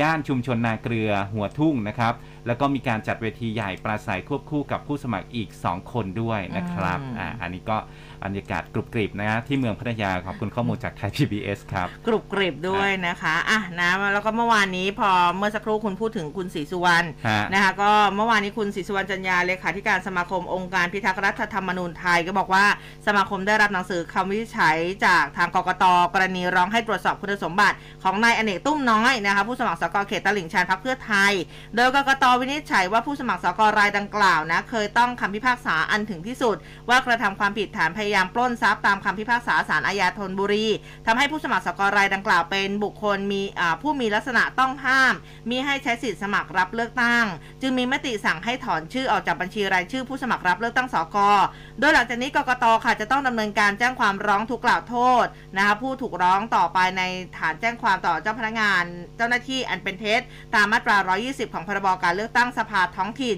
[0.01, 2.14] ย่านชุมชนนาเกลือหัวทุ่งนะครับ
[2.47, 7.79] แล้วก็มีการจัดเวทีใหญ่ปราศัยควบคู่กับผู้สมัครอีก 2 คนด้วยนะครับอืมอ่าอันนี้ก็
[8.25, 22.64] บรรยากาศกรุบกริบนะฮะที่เมืองพัทยาขอบคุณข้อมูลจากไทย PBS ครับ กรุบกริบด้วยนะคะอะนะแล้วก็เมื่อวานนี้พอเมื่อสักครู่คุณพูดถึงคุณศรีสุวรรณฮะนะคะก็เมื่อวานนี้คุณศรีสุวรรณจันยาเลขาธิการสมาคมองค์การพิทักษ์รัฐธรรมนูญไทย ก็บอกว่า
[23.07, 31.33] สมาคมได้รับหนังสือคำวินิจฉัยจากทางกกตกรณีร้องให้ตรวจสอบคุณสมบัติของนายอเนกตุ้มน้อยนะคะผู้สมัครสกเขตตลิ่งชันพรรคเพื่อไทย
[31.77, 36.57] โดยกกตวินิจฉัยว่าผู้สมัครสกรายดังกล่าวนะเคยต้องคำพิพากษาอันถึงที่สุด
[36.89, 40.67] ว่ากระทำความผิดฐานพยายามปล้นทรัพย์ตามคำพิพากษาศาลอาญาธนบุรี
[41.07, 43.43] ทำให้ผู้สมัครสกรายดังกล่าวเป็นบุคคลมี
[43.83, 45.15] ผู้มีลักษณะต้องห้าม
[45.51, 47.25] มีให้ใช้สิทธิสมัครรับเลือกตั้ง
[47.63, 51.17] จึงมีมติสั่งให้ถอนชื่อออกจากบัญชีรายชื่อผู้สมัครรับเลือกตั้งสก
[51.81, 57.03] โดยหลังจากนี้กกตค่ะจะต้องดำเนินการแจ้งความร้องทุกข์กล่าวโทษนะคะผู้ถูกร้องต่อไปใน
[57.39, 58.83] ฐานแจ้งความต่อเจ้าพนักงาน
[59.17, 60.21] เจ้าหน้าที่อันเป็นเท็จ
[60.55, 60.97] ตามมาตรา
[61.27, 63.37] 120 ของพรบการเลือกตั้งสภาท้องถิ่น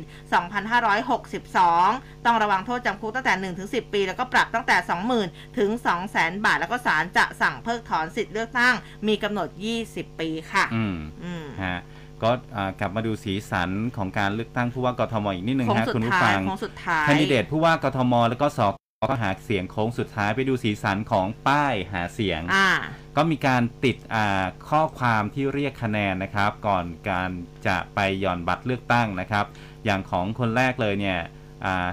[0.90, 4.76] 2562 ต้องระวังโทษจำคุกตั้งแต่ 1-10 ปี แล้วก็ปรับตั้งแต่
[5.18, 5.70] 20,000 ถึง
[6.08, 8.74] 200,000 บาท แล้วก็ศาลจะสั่งเพิกถอนสิทธิ์เลือกตั้ง
[9.08, 9.48] มีกำหนด
[9.84, 11.78] 20 ปีค่ะ อืมอืมฮะ
[12.22, 18.74] ก็อ่ากลับมาดูสีสันของการเลือกตั้งผู้ว่ากทมอีกนิดนึงโค้งฮะสุคุดณผู้ท้ายฟังโค้งสุดท้ายแคนดิเดตผู้ว่ากทมแล้วก็สก
[19.10, 22.70] ก็หาเสียงโค้งสุดท้ายไปดูสีสันของป้ายหาเสียงอ่า
[23.16, 27.30] ก็มีการติดอ่าข้อความที่เรียกคะแนนนะครับ ก่อนการ
[27.66, 29.44] จะไปหย่อนบัตรเลือกตั้งนะครับ
[29.84, 31.39] อย่างของคนแรกเลยเนี่ยอ่า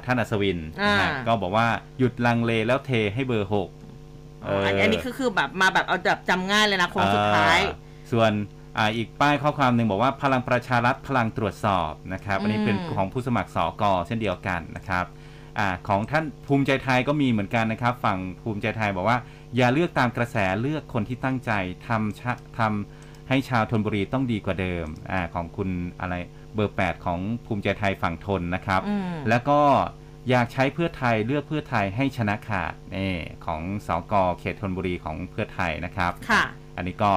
[0.05, 1.68] ท่านอัศวินนะฮะอ่าก็บอกว่า
[1.99, 3.70] หยุดลังเลแล้วเทให้เบอร์หก
[4.45, 7.72] อ๋ออันอันนี้คือคือแบบมาแบบเอาแบบจำง่ายเลยนะโค้งสุดท้ายเอ
[8.07, 8.32] อส่วน
[8.78, 15.05] อ่าอีกป้ายข้อความหนึ่งบอกว่าพลังประชารัฐพลังตรวจสอบนะครับอันนี้เป็นอืมของผู้สมัครสอกอเช่นเดียวกันนะครับ
[15.59, 19.18] อาของท่านภูมิใจไทยก็มีเหมือนกันนะครับ ฝั่งภูมิใจไทยบอกว่า
[19.55, 21.51] อย่าเลือกตามกระแสเลือกคนที่ตั้งใจ
[21.88, 25.70] ทำชะทำให้ชาวธนบุรีต้องดีกว่าเดิมอาของคุณ
[26.01, 26.15] อะไร
[26.57, 29.61] เบอร์ 8 ของภูมิใจไทยฝั่งทนนะครับอืมแล้วก็
[30.29, 36.43] อยากใช้เพื่อไทยเลือกเพื่อไทยให้ชนะขาดนี่ของสอกอเขตธนบุรีของเพื่อไทยนะครับค่ะ
[36.75, 37.11] อันนี้ก็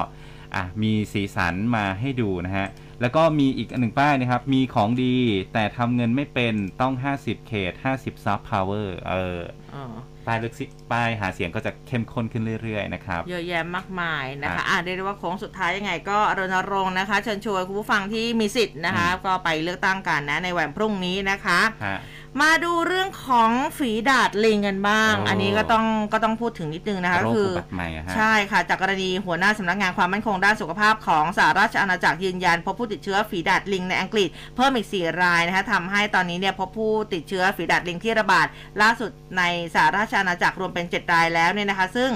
[0.55, 2.67] อะมีสีสันมาให้ดูนะฮะ
[3.01, 5.15] แล้วก็มีอีกอันหนึ่งป้ายนะครับ มีของดี
[5.53, 9.39] แต่ทำเงินไม่เป็นต้อง 50 เขต 50ซอฟต์พาวเวอร์ เออ
[9.75, 9.85] อ๋อ
[10.27, 21.97] ป้ายเลือกซิป้ายหาเสียงก็จะเข้มข้นขึ้นเรื่อยๆนะครับเยอะแยะมากมายนะครัคะบอะเรียกได้ว่าโค้งสุดท้ายยังไงก็รณรงค์นะคะเชิญชวนคุณผู้ฟังที่มีสิทธิ์นะคะอืมก็ไปเลือกตั้งกันนะในวันพรุ่งนี้นะคะฮะ
[22.41, 38.47] มาดูเรื่องของฝีดาดลิงกันบ้างโอ้อันนี้ก็ต้องก็ต้องพูดถึงนิดนึงนะคะโรคคืออุบัติใหม่อะฮะใช่ค่ะ จากกรณีหัวหน้าสำนักงานความมั่นคงด้านสุขภาพของสหราชอาณาจักรยืนยัน พบผู้ติดเชื้อฝีดาดลิงในอังกฤษเพิ่มอีก 4 รายนะคะทำให้ตอนนี้เนี่ยพบผู้ติดเชื้อฝีดาดลิงที่ระบาด
[38.81, 39.43] ล่าสุดใน
[39.75, 42.09] สหราชอาณาจักรรวมเป็น 7 รายแล้วเนี่ยนะคะ ซึ่ง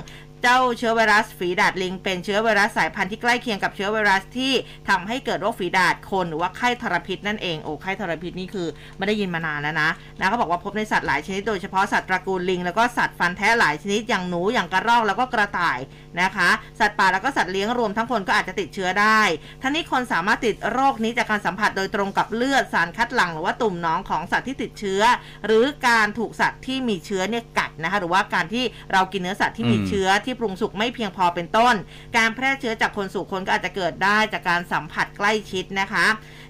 [0.48, 4.54] เจ้าเชื้อไวรัสฝีดาดลิง เป็นเชื้อไวรัสสายพันธุ์ที่ใกล้เคียงกับเชื้อไวรัสที่
[4.90, 8.68] ทำให้เกิดโรคฝีดาดคนหรือว่าไข้ทรพิษนั่นเองโอ้ไข้ทรพิษนี่คือ
[8.98, 9.90] ไม่ได้ยินมานานแล้วนะ
[10.20, 15.80] นะเขาบอกว่าพบในสัตว์หลายชนิดโดยเฉพาะสัตว์ตระกูลลิง แล้วก็สัตว์ฟันแท้หลายชนิดอย่างหนูอย่างกระรอกแล้วก็กระต่าย
[16.22, 19.22] นะคะ สัตว์ป่าแล้วก็สัตว์เลี้ยงรวมทั้งคนก็อาจจะติดเชื้อได้
[19.62, 25.02] ทั้งนี้คนสามารถติดโรคนี้จากการสัมผัสโดยตรงกับเลือดสารคัดหลั่งหรือว่าตุ่มหนองของสัตว์ที่ติดเชื้อ
[25.46, 31.76] หรือการถูกสัตว์ที่มีเชื้อเนี่ยกัดนะคะหรือว่าการที่เรากินเนื้อสัตว์ที่มีอืมเชื้อที่ปรุงสุกไม่เพียงพอเป็นต้น
[32.18, 36.06] การแพร่เชื้อจากคนสู่คนก็อาจจะเกิดได้จากการสัมผัสใกล้ชิดนะคะ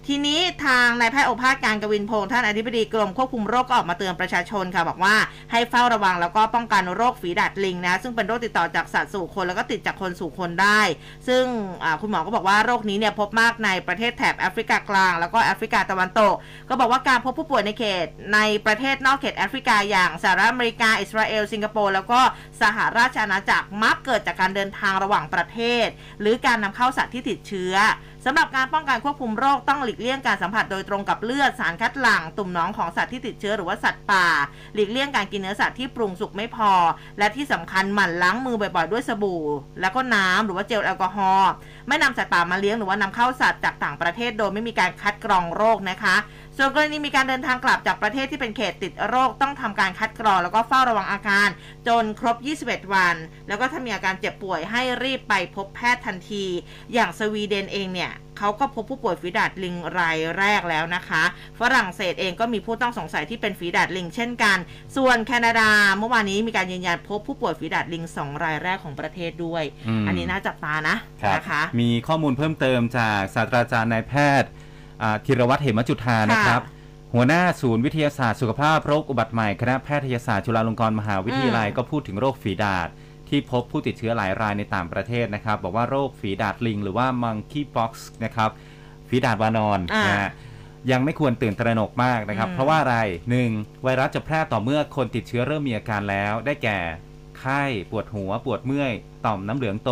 [0.10, 5.16] ทีนี้ทางนายแพทย์โอภาสการกวินพงศ์ท่านอธิบดีกรมควบคุมโรคก็ออกมาเตือนประชาชนค่ะบอกว่า
[5.52, 10.82] ให้เฝ้าระวังแล้วก็ป้องกันโรคฝีดาดลิงนะซึ่งเป็นโรคติดต่อจากสัตว์สู่คนแล้วก็ติดจากคนสู่คนได้
[11.28, 11.44] ซึ่ง
[12.02, 16.34] คุณหมอก็บอกว่าโรคนี้เนี่ยพบมากในประเทศแถบแอฟริกากลาง แล้วก็แอฟริกาตะวันตก
[16.70, 22.20] ก็บอกว่าการพบผู้ป่วยในเขตในประเทศนอกเขตแอฟริกาอย่างสหรัฐอเมริกา อิสราเอล สิงคโปร์ แล้วก็
[22.62, 25.88] สหราชอาณาจักรมักเกิดจากการเดินทางระหว่างประเทศ
[26.22, 27.76] หรือการนำเข้าสัตว์ที่ติดเชื้อ
[28.26, 34.28] สำหรับการป้องกันควบคุมโรคต้องหลีกเลี่ยงการสัมผัสโดยตรงกับเลือดสารคัดหลั่งตุ่มหนองของสัตว์ที่ติดเชื้อหรือว่าสัตว์ป่า
[34.74, 36.72] หลีกเลี่ยงการกินเนื้อสัตว์ที่ปรุงสุกไม่พอ
[37.20, 39.43] และที่สำคัญหมั่นล้างมือบ่อยๆด้วยสบู่
[39.82, 41.51] แล้วก็น้ำหรือว่าเจลแอลกอฮอล์
[41.88, 46.16] ไม่นำสัตว์ป่ามาเลี้ยงหรือว่านำเข้าสัตว์จากต่างประเทศโดยไม่มีการคัดกรองโรคนะคะ
[46.58, 51.49] ส่วนกรณีมีการเดินทางกลับจากประเทศที่เป็นเขตติดโรคต้องทำการคัดกรองแล้วก็เฝ้าระวังอาการ
[51.88, 52.38] จนครบ
[52.68, 53.16] 21 วัน
[53.47, 56.45] แล้วก็ถ้ามีอาการเจ็บป่วยให้รีบไปพบแพทย์ทันที
[56.93, 61.24] อย่างสวีเดนเองเนี่ยเขาก็พบผู้ป่วยฝีดาดลิงรายแรกแล้วนะคะ
[61.60, 64.58] ฝรั่งเศสเองก็มีผู้ต้องสงสัยที่เป็นฝีดาดลิงเช่นกัน
[64.97, 70.95] ส่วนแคนาดาเมื่อวานนี้มีการยืนยันพบผู้ป่วยฝีดาดลิงสองรายแรกของประเทศด้วยอืมอันนี้น่าจับตานะ
[71.36, 74.64] นะคะ มีข้อมูลเพิ่มเติมจากศาสตราจารย์นายแพทย์อ่า
[75.26, 76.62] ธีรวัตรเหมจุธานะครับ
[77.14, 82.88] หัวหน้าศูนย์วิทยาศาสตร์สุขภาพโรคอุบัติใหม่คณะแพทยศาสตร์จุฬาลงกรณ์มหาวิทยาลัยอืมก็พูดถึงโรคฝีดาษ
[83.30, 87.91] ที่พบผู้ติดเชื้อหลายรายในต่างประเทศนะครับ บอกว่าโรคฝีดาษลิง หรือว่า monkeypox
[88.24, 88.50] นะครับ
[89.10, 90.32] ฝีดาษวานอนอ่านนะฮะ
[90.91, 92.98] ยังไม่ควรตื่นตระหนกมากนะครับอืมเพราะว่าอะไร
[93.30, 93.50] หนึ่ง
[93.84, 96.80] ไวรัสจะแพร่ต่อเมื่อคนติดเชื้อเริ่มมีอาการแล้ว ได้แก่
[97.39, 98.91] ไข้ปวดหัว ปวดเมื่อย
[99.26, 99.91] ต่อมน้ำเหลืองโต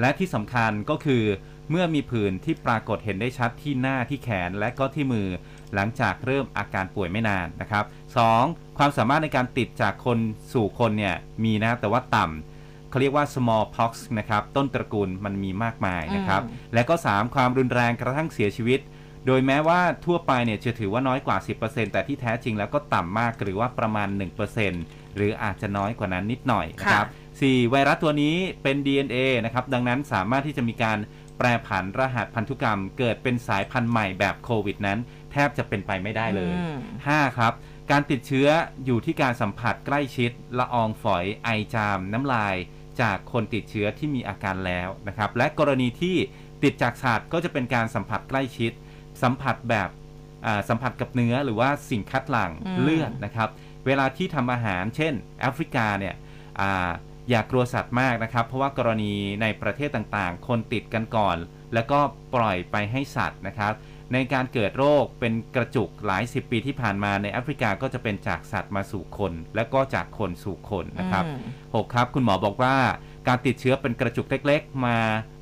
[0.00, 1.22] และที่สำคัญก็คือ
[1.70, 5.28] เมื่อมีผื่นที่ปรากฏเห็นได้ชัดที่หน้าที่แขนและก็ที่มือ
[5.74, 7.84] หลังจากเริ่มอาการป่วยไม่นานนะครับ
[8.30, 8.78] 2.
[8.78, 10.18] ความสามารถในการติดจากคน
[10.52, 18.80] สู่คนเนี่ยมีนะแต่ว่าต่ำเขาเรียกว่า smallpox นะครับ ต้นตระกูลมันมีมากมายนะครับอืมและก็ 3 ความรุนแรงกระทั่งเสียชีวิต
[19.26, 24.08] โดยแม้ว่าทั่วไปเนี่ยจะถือว่าน้อยกว่า 10%แต่ที่แท้จริงแล้วก็ต่ำมากหรือว่าประมาณ
[24.62, 27.06] 1%หรืออาจจะน้อยกว่านั้นนิดหน่อยนะครับ
[27.38, 27.70] 4.
[27.70, 30.98] ไวรัสตัวนี้เป็น DNA นะครับ ดังนั้นสามารถที่จะมีการ
[31.38, 34.98] แปรผันรหัสพันธุกรรม เกิดเป็นสายพันธุ์ใหม่แบบโควิดนั้น
[35.32, 36.76] แทบจะเป็นไปไม่ได้เลยอืม
[37.06, 37.38] 5.
[37.38, 37.52] ครับ
[37.90, 38.48] การติดเชื้อ
[38.84, 42.56] อยู่ที่การสัมผัสใกล้ชิด ละอองฝอย ไอจาม น้ำลาย
[43.00, 46.16] จากคนติดเชื้อที่มีอาการแล้วนะครับ และกรณีที่
[46.62, 48.72] ติดจากสัตว์ก็จะเป็นการสัมผัสใกล้ชิด
[49.22, 49.88] สัมผัสแบบ
[50.46, 53.48] อ่าสัมผัสกับเนื้อหรือว่าสิ่งคัดหลั่งอืมเลือดนะครับ
[53.86, 56.14] เวลาที่ทำอาหาร เช่นแอฟริกาเนี่ย
[57.24, 59.12] อ่าอย่ากลัวสัตว์มากนะครับ เพราะว่ากรณี
[59.42, 61.36] ในประเทศต่างๆ คนติดกันก่อน
[61.74, 61.98] แล้วก็
[62.34, 63.72] ปล่อยไปให้สัตว์นะครับ
[64.12, 71.32] ในการเกิดโรคเป็นกระจุกหลายสิบปีที่ผ่านมาในแอฟริกาก็จะเป็นจากสัตว์มาสู่คน และก็จากคนสู่คนนะครับอื
[71.80, 72.76] ม6ครับคุณหมอบอกว่า
[73.28, 74.96] การติดเชื้อเป็นกระจุกเล็ก ๆ มา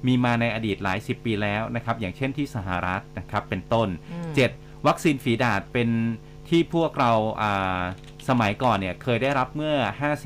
[0.06, 4.86] มีมาในอดีตหลายสิบปีแล้วนะครับ อย่างเช่นที่สหรัฐนะครับเป็นต้นอืม 7.
[4.86, 5.88] วัคซีนฝีดาษเป็น
[6.53, 7.82] ที่พวกเราอ่า
[8.28, 9.76] สมัยก่อนเนี่ยเคยได้รับเมื่อ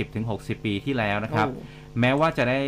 [0.07, 1.63] 50-60 ปีที่แล้วนะครับโอ้
[2.01, 2.63] แม้ว่าจะได้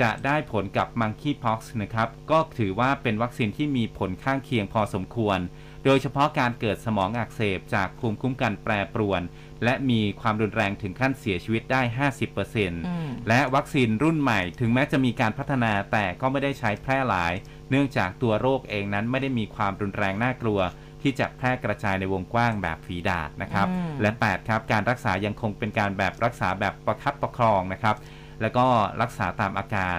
[0.00, 5.38] จะได้ผลกับ Monkeypox นะครับ ก็ถือว่าเป็นวัคซีนที่มีผลข้างเคียงพอสมควร
[5.84, 9.22] โดยเฉพาะการเกิดสมองอักเสบจากภูมิคุ้มกันแปรปรวน
[9.64, 11.82] และมีความรุนแรงถึงขั้นเสียชีวิตได้
[12.24, 17.32] 50%อืมและวัคซีนรุ่นใหม่ ถึงแม้จะมีการพัฒนาแต่ก็ไม่ได้ใช้แพร่หลาย
[17.70, 20.60] เนื่องจากตัวโรคเองนั้นไม่ได้มีความรุนแรงน่ากลัว
[21.02, 27.96] ที่จะแพร่กระจายในวงกว้างแบบฝีดาษนะครับอืมและ 8 ครับ การรักษายังคงเป็นการแบบรักษาแบบประคับประคองนะครับ
[28.40, 28.66] แล้วก็
[29.02, 29.98] รักษาตามอาการ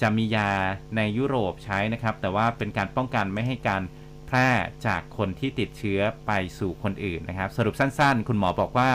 [0.00, 0.50] จะมียา
[0.96, 3.82] ในยุโรปใช้นะครับ แต่ว่าเป็นการป้องกันไม่ให้การ
[4.26, 4.48] แพร่
[4.86, 8.92] จากคนที่ติดเชื้อไปสู่คนอื่นนะครับ สรุปสั้นๆ คุณหมอบอกว่า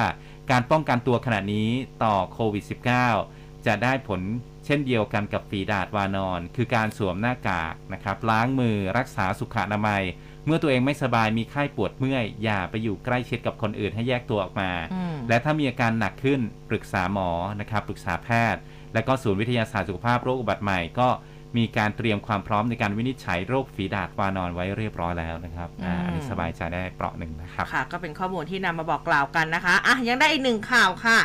[0.51, 1.69] การป้องกันตัวขณะนี้
[2.03, 2.63] ต่อโควิด
[3.15, 4.21] -19 จะได้ผล
[4.65, 10.03] เช่นเดียวกันกับฝีดาดวานอน คือการสวมหน้ากากนะครับ ล้างมือรักษาสุขอนามัย
[10.45, 16.39] เมื่อตัวเองไม่สบายมีไข้ปวดเมื่อย อย่าไปอยู่ใกล้ชิดกับคนอื่นให้แยกตัวออกมาอืมและถ้ามีอาการหนักขึ้น
[16.69, 17.29] ปรึกษาหมอ
[17.59, 18.61] นะครับปรึกษาแพทย์
[18.93, 21.09] และก็ศูนย์วิทยาศาสตร์สุขภาพโรคอุบัติใหม่ก็
[21.57, 31.19] มีการเตรียมความพร้อมในการวินิจฉัยโรคฝีดาดวานอนไว้เรียบร้อยแล้วนะครับอ่าอืมอันนี้สบายใจได้เปราะหนึ่งนะครับค่ะ ก็เป็นข้อมูลที่นำมาบอกกล่าวกันนะคะอะยังได้อีกหนึ่งข่าวค่ะ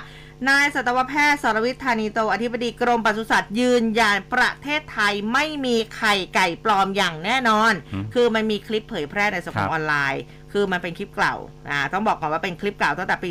[0.48, 10.22] นายสัตวแพทย์สรวิทย์ธานีโต อธิบดีกรมปศุสัตว์ยืนยันประเทศไทยไม่มีไข่ไก่ปลอมอย่างแน่นอนอืมคือมันมีคลิปเผยแพร่ในสังคครัมบออนไลน์
[10.52, 11.36] คือมันเป็นคลิปเก่า
[11.70, 13.30] อ่าต้องบอกก่อนว่าเป็นคลิปเก่าตั้งแต่ปี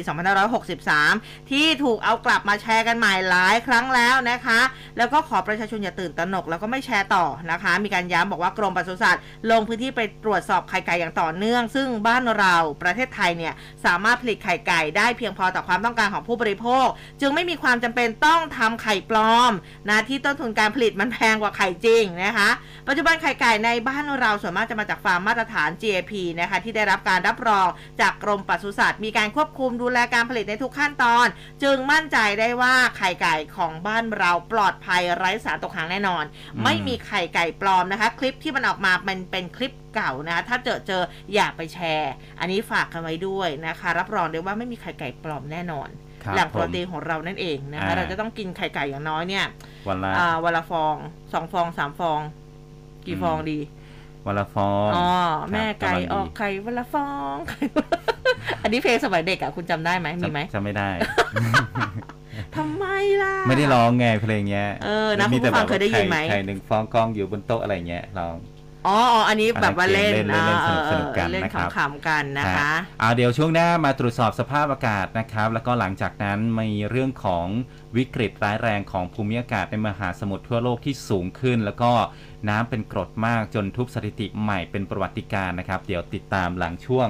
[0.73, 4.59] 2563 ที่ถูกเอากลับมาแชร์กันใหม่หลายครั้งแล้วนะคะ
[4.97, 13.53] แล้วก็ขอประชาชนอย่าตื่นตระหนกแล้วก็ไม่แชร์ต่อนะคะ มีการย้ำบอกว่ากรมปศุสัตว์ลงพื้นที่ไปตรวจสอบไข่ไก่อย่างต่อเนื่อง ซึ่งบ้านเราประเทศไทยเนี่ย
[13.85, 16.87] สามารถผลิตไข่ไก่ได้เพียงพอต่อความต้องการของผู้บริโภค
[17.21, 19.51] จึงไม่มีความจำเป็นต้องทำไข่ปลอม
[19.89, 22.49] นะที่ต้นทุนการผลิตมันแพงกว่าไข่จริงนะคะ
[22.87, 27.67] ปัจจุบันไข่ไก่ในบ้านเราส่วนมากจะมาจากฟาร์มมาตรฐาน GAP นะคะที่ได้รับการรับรอง
[28.01, 31.27] จากกรมปศุสัตว์ มีการควบคุมดูแลการผลิตในทุกขั้นตอน
[31.63, 36.23] จึงมั่นใจได้ว่าไข่ไก่ของบ้านเราปลอดภัยไร้สารตกค้างแน่นอน
[36.55, 41.01] อืมไม่มีไข่ไก่ปลอมนะคะ คลิปที่มันออกมาเป็นเป็นคลิปเก่านะคะถ้าเจอเจอ
[41.33, 45.89] อย่าไปแชร์ อันนี้ฝากกันไว้ด้วยนะคะ รับรองได้ว่าไม่มีไข่ไก่ปลอมแน่นอน
[46.23, 49.45] ครับแหล่งโปรผมตีนของเรานั่นเองนะคะอ่าเราจะต้องกินไข่ไก่อย่างน้อยเนี่ย
[49.87, 50.95] วันละอ่าวันละฟอง
[51.33, 52.19] สองฟองสามฟอง
[53.05, 53.59] กี่อืมฟองดี
[54.25, 55.09] วันละฟองอ๋อ
[55.41, 57.61] ครับแม่ไก่ำลังดีออกไข่วันละฟองไข่
[58.63, 60.89] อันนี้เพลงสมัยเด็กอะคุณจำได้ไหมมีไหมจำจำไม่ได้
[62.55, 62.85] ทำไม
[63.21, 68.37] ล่ะ ไม่ได้ร้องไงเพลงเนี้ยเออนะมีแต่คุณผู้ฟังแบบเคยได้ยินไหมข่ไข่หนึ่งฟองกองอยู่บนโต๊ะอะไรเงี้ยร้อง
[68.87, 77.45] อ๋ออ๋ออันนี้แบบว่าเล่นเล่นเล่นเล่นอ่าสนุกๆกันเออเล่นนะครับขำๆกันนะคะฮเอาเดี๋ยวช่วงหน้ามาตรวจสอบสภาพอากาศนะครับ แล้วก็หลังจากนั้นมีเรื่องของ
[77.97, 81.91] วิกฤตร้ายแรงของภูมิอากาศในมหาสมุทรทั่วโลกที่สูงขึ้น แล้วก็
[82.49, 87.07] น้ำเป็นกรดมากจนทุบสถิติใหม่เป็นประวัติการณ์นะครับ เดี๋ยวติดตามหลังช่วง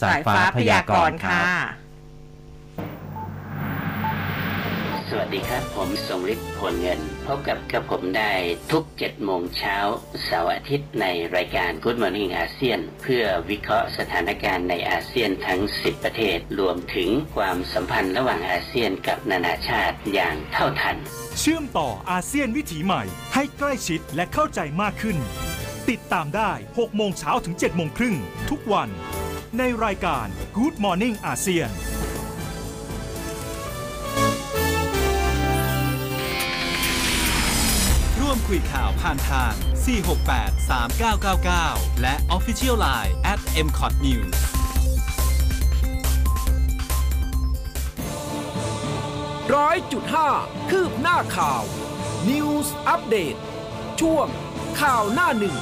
[0.00, 1.44] สายฟ้าพยากรณ์ครับ
[5.12, 8.32] สวัสดีครับ ผมทรงฤทธิ์ผลเงิน พบกับกับผมได้
[8.72, 9.76] ทุก7โมงเช้า
[10.24, 11.06] เสาร์อาทิตย์ใน
[11.36, 20.96] รายการ Good Morning อาเซียนเพื่อวิเคราะห์สถานการณ์ในอาเซียนทั้ง 10 ประเทศ รวมถึงความสัมพันธ์ระหว่างอาเซียนกับนานาชาติอย่างเท่าทัน
[21.42, 23.02] เชื่อมต่ออาเซียนวิถีใหม่
[23.34, 25.16] ให้ใกล้ชิดและเข้าใจมากขึ้น
[25.90, 28.16] ติดตามได้ 6 โมงเช้าถึง 7 โมงครึ่ง
[28.50, 28.88] ทุกวัน
[29.58, 30.26] ในรายการ
[30.56, 31.70] Good Morning อาเซียน
[38.20, 39.52] ร่วมคุยข่าวผ่านทาง
[40.12, 40.70] 468
[41.38, 44.59] 3999 และ Official Line at mcot news
[49.54, 50.28] ร้อยจุดห้า
[50.70, 51.62] คืบหน้าข่าว
[52.28, 53.34] News อัปเดต
[54.00, 54.26] ช่วง
[54.80, 55.56] ข่าวหน้าหนึ่ง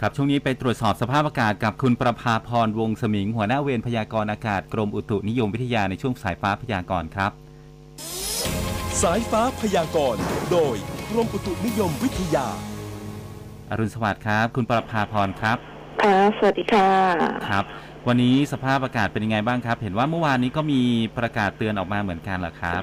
[0.00, 7.32] ครับช่วงนี้ไปตรวจสอบสภาพอากาศกับคุณประภาพรวงศ์สมิง หัวหน้าเวรพยากรณ์อากาศกรมอุตุนิยมวิทยาในช่วงสายฟ้าพยากรณ์ครับ
[9.02, 10.22] สายฟ้าพยากรณ์
[10.52, 10.76] โดย
[11.10, 12.48] กรมอุตุนิยมวิทยา
[13.70, 15.58] อรุณสวัสดิ์ครับ คุณประภาพรครับ
[16.02, 16.90] ค่ะสวัสดีค่ะ
[17.48, 17.64] ครับ
[18.08, 20.80] วันนี้สภาพอากาศเป็นยังไงบ้างครับ เห็นว่าเมื่อวานนี้ก็มี
[21.18, 22.82] ประกาศเตือนออกมาเหมือนกันเหรอครับ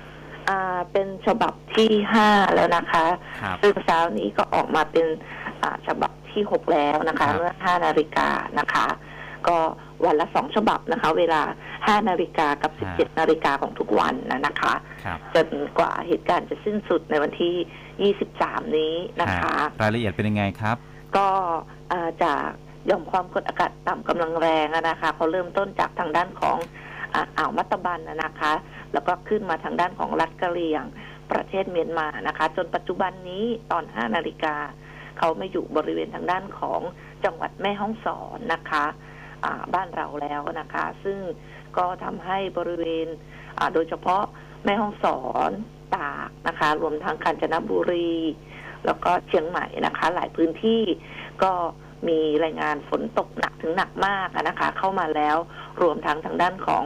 [0.50, 3.06] อ่าเป็นฉบับที่ห้าแล้วนะคะ
[3.42, 5.06] ครับซึ่งเช้านี้ก็ออกมาเป็น
[5.64, 8.30] อ่าฉบับที่หกแล้วนะครัคะบเมื่อห้านาฬิกา
[8.60, 8.86] นะคะ
[9.48, 9.58] ก็
[10.06, 11.42] วันละสองฉบับนะคะ เวลา
[11.88, 14.74] ห้านาฬิกากับสิบเจ็ดนาฬิกาของทุกวันนะนะคะ
[15.06, 15.48] ครับจน
[15.80, 17.56] กว่าเหตุการณ์จะสิ้นสุดในวันที่
[18.02, 20.78] ยี่สิบสามนี้นะคะ รายละเอียดเป็นยังไงครับ
[21.18, 21.28] ก็
[21.92, 22.42] อ่าจาก
[22.88, 26.58] หย่อมความกดอากาศต่ำกำลังแรงอะนะคะเขาเริ่มต้นจากทางด้านของ
[27.14, 28.54] อ่าอ่าวมัตตบันอะนะคะ
[28.94, 30.84] แล้วก็ขึ้นมาทางด้านของรัฐกะเหรี่ยง
[31.32, 34.56] ประเทศเมียนมานะคะ จนปัจจุบันนี้ตอน 5 นาฬิกา
[35.18, 36.82] เขามาอยู่บริเวณทางด้านของ
[37.26, 39.17] จังหวัดแม่ฮ่องสอนนะคะอ่า
[39.74, 41.20] บ้านเราแล้วนะคะ ซึ่ง
[41.78, 43.08] ก็ทำให้บริเวณ
[43.74, 44.24] โดยเฉพาะ
[44.66, 45.20] แม่ฮ่องสอ
[45.50, 45.52] น
[45.96, 48.14] ตากนะคะ รวมทั้งกาญจนบุรี
[48.86, 50.82] แล้วก็เชียงใหม่นะคะ หลายพื้นที่
[51.44, 51.52] ก็
[52.08, 55.38] มีรายงานฝนตกหนักถึงหนักมากนะคะ เข้ามาแล้ว
[55.82, 56.84] รวมทั้งทางด้านของ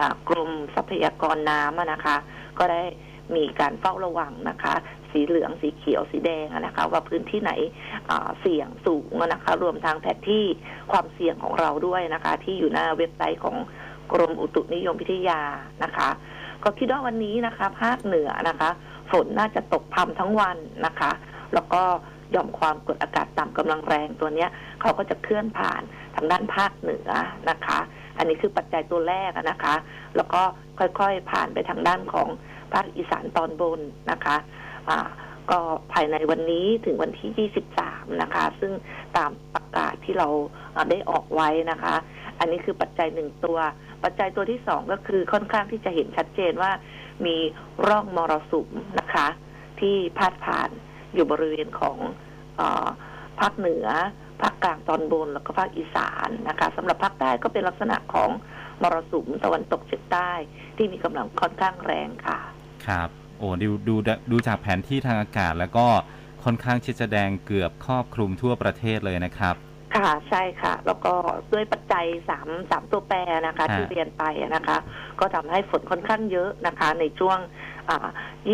[0.00, 2.16] อกรมทรัพยากรน้ำนะคะ
[2.58, 2.82] ก็ได้
[3.36, 4.74] มีการเฝ้าระวังนะคะ
[5.12, 7.52] สีเหลืองสีเขียวสีแดงนะคะว่าพื้นที่ไหน
[8.40, 10.44] เสี่ยงสูงนะคะรวมทั้งแผนที่
[10.92, 13.56] ความเสี่ยงของเราด้วยนะคะ ที่อยู่หน้าเว็บไซต์ของ
[14.12, 15.40] กรมอุตุนิยมวิทยา
[15.84, 16.08] นะคะ
[16.64, 18.70] ก็คิดว่าวันนี้นะคะ ภาคเหนือนะคะ
[19.10, 20.56] ฝนน่าจะตกพรำทั้งวัน
[20.86, 21.10] นะคะ
[21.54, 21.82] แล้วก็
[22.34, 24.50] ย่อมความกดอากาศต่ำกำลังแรงตัวเนี้ย
[24.80, 25.82] เขาก็จะเคลื่อนผ่าน
[26.16, 27.08] ทางด้านภาคเหนือ
[27.50, 27.78] นะคะ
[28.18, 29.74] อันนี้คือปัจจัยตัวแรกนะคะ
[30.16, 30.42] แล้วก็
[30.78, 32.28] ค่อยๆผ่านไปทางด้านของ
[32.72, 34.36] ภาคอีสานตอนบนนะคะ
[35.50, 35.58] ก็
[35.92, 38.72] ภายในวันนี้ถึงวันที่ 23 นะคะ ซึ่ง
[39.16, 40.28] ตามประกาศที่เรา
[40.90, 41.94] ได้ออกไว้นะคะ
[42.38, 43.58] อันนี้คือปัจจัยหนึ่งตัว
[44.04, 46.70] ปัจจัยตัวที่สองก็คือค่อนข้างที่จะเห็นชัดเจนว่า
[47.26, 47.36] มี
[47.88, 48.70] ร่องมรสุม
[49.00, 49.28] นะคะ
[49.80, 50.70] ที่พาดผ่าน
[51.14, 51.96] อยู่บริเวณของ
[52.60, 52.62] อ
[53.40, 53.86] ภาคเหนือ
[54.42, 58.30] ภาคกลางตอนบนแล้วก็ภาคอีสานนะคะสำหรับภาคใต้ก็เป็นลักษณะของ
[58.82, 60.30] มรสุมตะวันตกเฉียงใต้
[60.76, 62.38] ที่มีกำลังค่อนข้างแรงค่ะ
[62.86, 63.10] ครับ
[63.42, 63.94] อ้ดูดู
[64.30, 65.86] ดูจากแผนที่ทางอากาศ แล้วก็
[66.44, 69.54] ค่อนข้างที่จะแดงเกือบครอบคลุมทั่วประเทศเลยนะครับ
[69.96, 71.14] ค่ะใช่ค่ะ แล้วก็
[71.52, 73.16] ด้วยปัจจัยสามสามตัวแปร
[73.46, 74.78] นะคะฮะที่เรียนไปอะนะคะ
[75.20, 77.38] ก็ทำให้ฝนค่อนข้างเยอะนะคะ ในช่วง
[77.88, 78.08] อ่า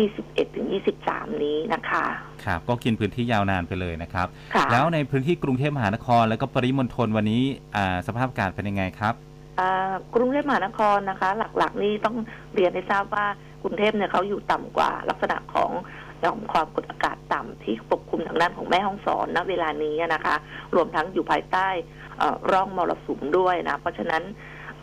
[0.05, 0.67] 21ถึง
[1.05, 2.05] 23 นี้นะคะ
[2.45, 7.43] ครับก็กินพื้นที่ยาวนานไปเลยนะครับค่ะแล้วในพื้นที่กรุงเทพมหานคร แล้วก็ปริมณฑลวันนี้
[7.75, 9.13] อ่าสภาพอากาศเป็นยังไงครับ
[9.59, 12.15] อ่ากรุงเทพมหานครนะคะ หลักๆ นี่ต้อง
[12.55, 13.25] เรียนให้ทราบว่า
[13.61, 15.71] กรุงเทพเนี่ยเขาอยู่ต่ำกว่าลักษณะของ
[16.21, 20.35] หย่อมความกดอากาศต่ำที่ปกคลุมทางด้านของแม่ห้องสอนณเวลานี้นะคะ
[20.75, 21.67] รวมทั้งอยู่ภายใต้
[22.17, 24.23] เอ่อร่องมรสุมด้วยนะ เพราะฉะนั้น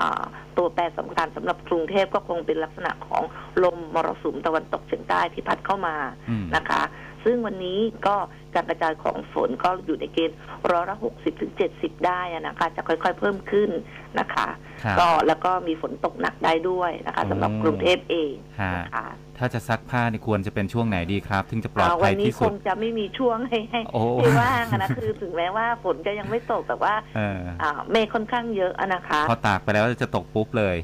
[0.00, 0.24] อ่า
[0.56, 3.22] ตัวแปรสำคัญสำหรับกรุงเทพก็คงเป็นลักษณะของ
[3.64, 5.96] ลมมรสุมตะวันตกเฉียงใต้ที่พัดเข้ามา
[6.30, 6.82] อืมนะคะ
[7.26, 8.16] ซซึ่งวันนี้ก็
[8.54, 10.36] การกระจายของฝนก็อยู่ในเกณฑ์
[10.70, 13.70] ร้อยละหกสิบถึงเจ็ดสิบได้อะนะคะ จะค่อยๆเพิ่มขึ้น
[14.18, 14.48] นะคะ
[14.84, 19.06] ครับก็แล้วก็มีฝนตกหนักได้ด้วยนะคะสำหรับอืม กรุงเทพเองฮะนะคะ
[19.38, 30.76] ถ้าจะซักผ้านี่ควรจะเป็นช่วงไหนดีครับ ถึงจะปลอดอ่าภัวัยนี้ที่คสุด งจะไม่มีช่วงให้ให้โอ้ ให้ว่างอะนะคือถึงแม้ว่าฝนจะยังไม่ตกแต่ว่าเอออ่าเมฆค่อนข้างเยอะอะนะคะ พอตากไปแล้วจะตกปุ๊บเลย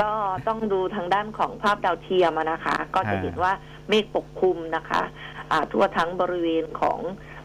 [0.00, 0.10] ก็
[0.48, 3.52] ต้องดูทางด้านของภาพดาวเทียมอะนะคะ ก็จะเห็นว่า
[3.88, 5.02] เมฆปกคลุมนะคะ
[5.50, 7.00] อ่าทั่วทั้งบริเวณของ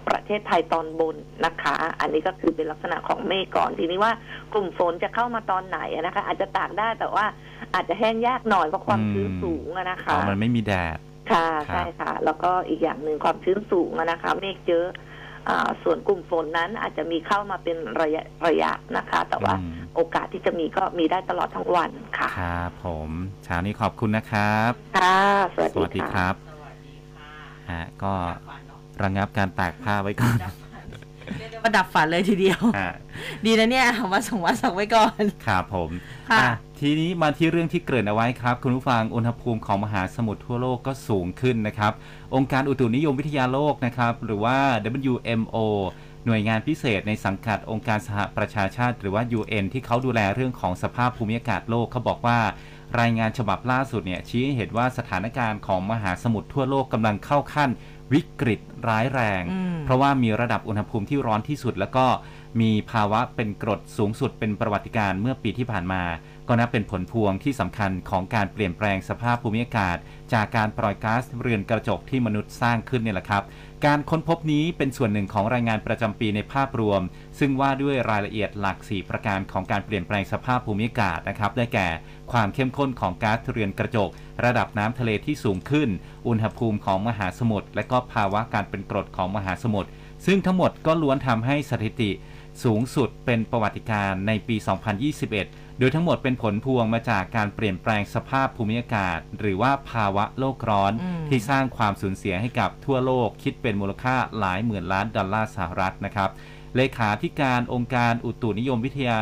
[0.08, 1.16] ประเทศไทยตอนบน
[1.46, 4.14] นะคะ อันนี้ก็คือเป็นลักษณะของเมฆก่อน ทีนี้ว่า
[4.54, 7.26] กลุ่มฝนจะเข้ามาตอนไหนอะนะคะ อาจจะตากได้แต่ว่า
[7.74, 10.98] อาจจะแห้งยากหน่อยเพราะความอืมชื้นสูงอะนะคะอ๋อมันไม่มีแดด
[11.32, 15.13] ค่ะครับใช่ค่ะ แล้วก็อีกอย่างหนึ่งความชื้นสูงอะนะคะ เมฆเยอะอ่า
[15.84, 23.10] ส่วนกลุ่มฝนนั้นอาจจะมีเข้ามาเป็นระยะระยะนะคะ แต่ว่าอืมโอกาสที่จะมีก็มีได้ตลอดทั้งวันค่ะครับผม
[23.44, 25.20] เช้านี้ขอบคุณนะครับค่ะ
[25.56, 26.36] สวัสสดีวัสดีคค่ะรับ
[27.72, 28.14] ฮะก็
[29.04, 30.40] ระงับการตากผ้าไว้ก่อน
[31.64, 32.94] ประดับฝันเลยทีเดียวฮะ
[33.46, 35.90] ดีนะเนี่ยวันสองวันสักไว้ก่อน ครับผม
[36.30, 41.94] ค่ะอะทีนี้มาที่เรื่องที่เกริ่นเอาไว้ครับ คุณผู้ฟังอุณหภูมิของมหาสมุทรทั่วโลกก็สูงขึ้นนะครับ
[42.36, 44.58] องค์การอุตุนิยมวิทยาโลกนะครับ หรือว่า
[45.12, 45.58] WMO
[46.26, 52.40] หน่วยงานพิเศษในสังกัดองค์การสหประชาชาติหรือว่า UN ที่เขาดูแลเรื่องของสภาพภูมิอากาศโลกเขาบอกว่า
[53.02, 57.70] รายงานฉบับล่าสุดเนี่ยชี้ให้เห็นว่าสถานการณ์ของมหาสมุทรทั่วโลกกำลังเข้าขั้น
[58.14, 62.06] วิกฤตร้ายแรงอืมเพราะว่ามีระดับอุณหภูมิที่ร้อนที่สุด แล้วก็
[62.62, 66.04] มีภาวะเป็นกรดสูงสุดเป็นประวัติการณ์เมื่อปีที่ผ่านมา
[66.48, 69.98] ก็นับเป็นผลพวงที่สำคัญของการเปลี่ยนแปลงสภาพภูมิอากาศ
[70.34, 73.44] จากการปล่อยก๊าซเรือนกระจกที่มนุษย์สร้างขึ้นเนี่ยแหละครับ
[73.86, 77.02] การค้นพบนี้เป็นส่วนหนึ่งของรายงานประจำปีในภาพรวม
[77.40, 81.88] ซึ่งว่าด้วยรายละเอียดหลัก 4 ประการของการเปลี่ยนแปลงสภาพภูมิอากาศนะครับ ได้แก่
[82.34, 84.10] ความเข้มข้นของก๊าซเรือนกระจก
[84.46, 85.90] ระดับน้ำทะเลที่สูงขึ้น
[86.28, 89.90] อุณหภูมิของมหาสมุทรและก็ภาวะการเป็นกรดของมหาสมุทร
[90.26, 92.12] ซึ่งทั้งหมดก็ล้วนทำให้สถิติ
[92.64, 94.56] สูงสุดเป็นประวัติการณ์ในปี
[95.38, 106.30] 2021 โดยทั้งหมดเป็นผลพวงมาจากการเปลี่ยนแปลงสภาพภูมิอากาศ หรือว่าภาวะโลกร้อนอืมที่สร้างความสูญเสียให้กับทั่วโลกคิดเป็นมูลค่าหลายหมื่นล้านดอลลาร์สหรัฐนะครับ
[106.76, 109.22] เลขาธิการองค์การอุตุนิยมวิทยา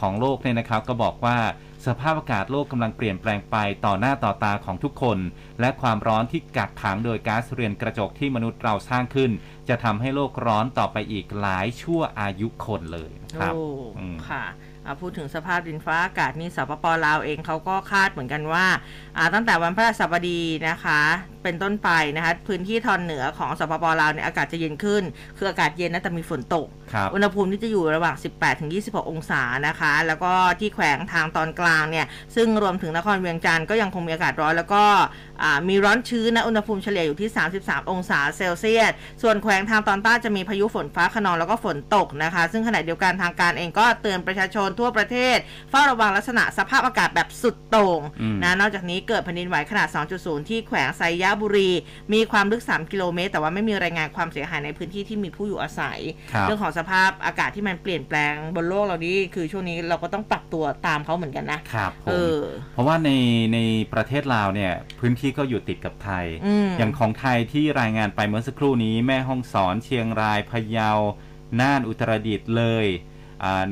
[0.00, 1.38] ของโลกเนี่ยนะครับก็บอกว่า
[1.86, 3.56] สภาพอากาศโลกกำลังเปลี่ยนแปลงไป
[3.86, 5.18] ต่อหน้าต่อตาของทุกคน
[5.60, 9.30] และความร้อนที่กักขังโดยก๊าซเรือนกระจกที่มนุษย์เราสร้างขึ้น
[9.68, 13.64] จะทำให้โลกร้อนต่อไปอีกหลายชั่วอายุคนเลยนะครับโอ้
[13.98, 14.69] อืมค่ะอ่า
[15.00, 18.66] พูดถึงสภาพดินฟ้าอากาศนี่สปปลาวเองเขาก็คาดเหมือนกันว่า
[19.16, 21.00] อ่าตั้งแต่วันพฤหัสบดีนะคะ
[21.42, 25.02] เป็นต้นไปนะคะพื้นที่ทอนเหนือของสปปลาวเนี่ยอากาศจะเย็นขึ้น
[25.36, 34.84] คืออากาศเย็นนะแต่มีฝนตกครับอุณหภูมิที่จะอยู่ระหว่าง 18 ถึง 26 องศานะคะ แล้วก็ที่แขวงทางตอนกลางเนี่ยซึ่งรวมถึงนครเวียงจันทร์ก็ยังคงมีอากาศร้อนแล้วก็
[35.42, 37.30] อ่ามีร้อนชื้นนะอุณหภูมิเฉลี่ยอยู่ที่
[37.60, 45.36] 33 องศาเซลเซียส ส่วนแขวงทางตอนใต้จะมีพายุฝนฟ้าขนองแล้วก็ฝนตกนะคะ ซึ่งขณะเดียวกันทางการเองก็เตือนประชาชนทั่วประเทศ
[45.70, 51.70] เฝ้าระวังลักษณะสภาพอากาศแบบสุดโต่งอืมนะนอกจากนี้เกิดแผ่นดินไหวขนาด 2.0 ที่แขวงไซยะบุรี
[52.12, 55.98] มีความลึก 3 กิโลเมตร แต่ว่าไม่มีรายงานความเสียหายในพื้นที่ที่มีผู้อยู่อาศัย
[56.32, 62.38] ครับเรื่องของสภาพอากาศที่มันเปลี่ยนแปลงบนโลกเรานี่คือช่วงนี้เราก็ต้องปรับตัวตามเขาเหมือนกันนะครับผเอมอ
[62.72, 63.10] เพราะว่าใน
[63.54, 63.58] ใน
[63.92, 70.90] ประเทศลาวเนี่ยพื้นที่ก็อยู่ติดกับไทยอืมอย่างของไทยที่รายงานไปเมื่อสักครู่นี้แม่ฮ่องสอนเชียงรายพะเยา
[71.60, 73.09] น่านอุตรดิตถ์เลยอ่าห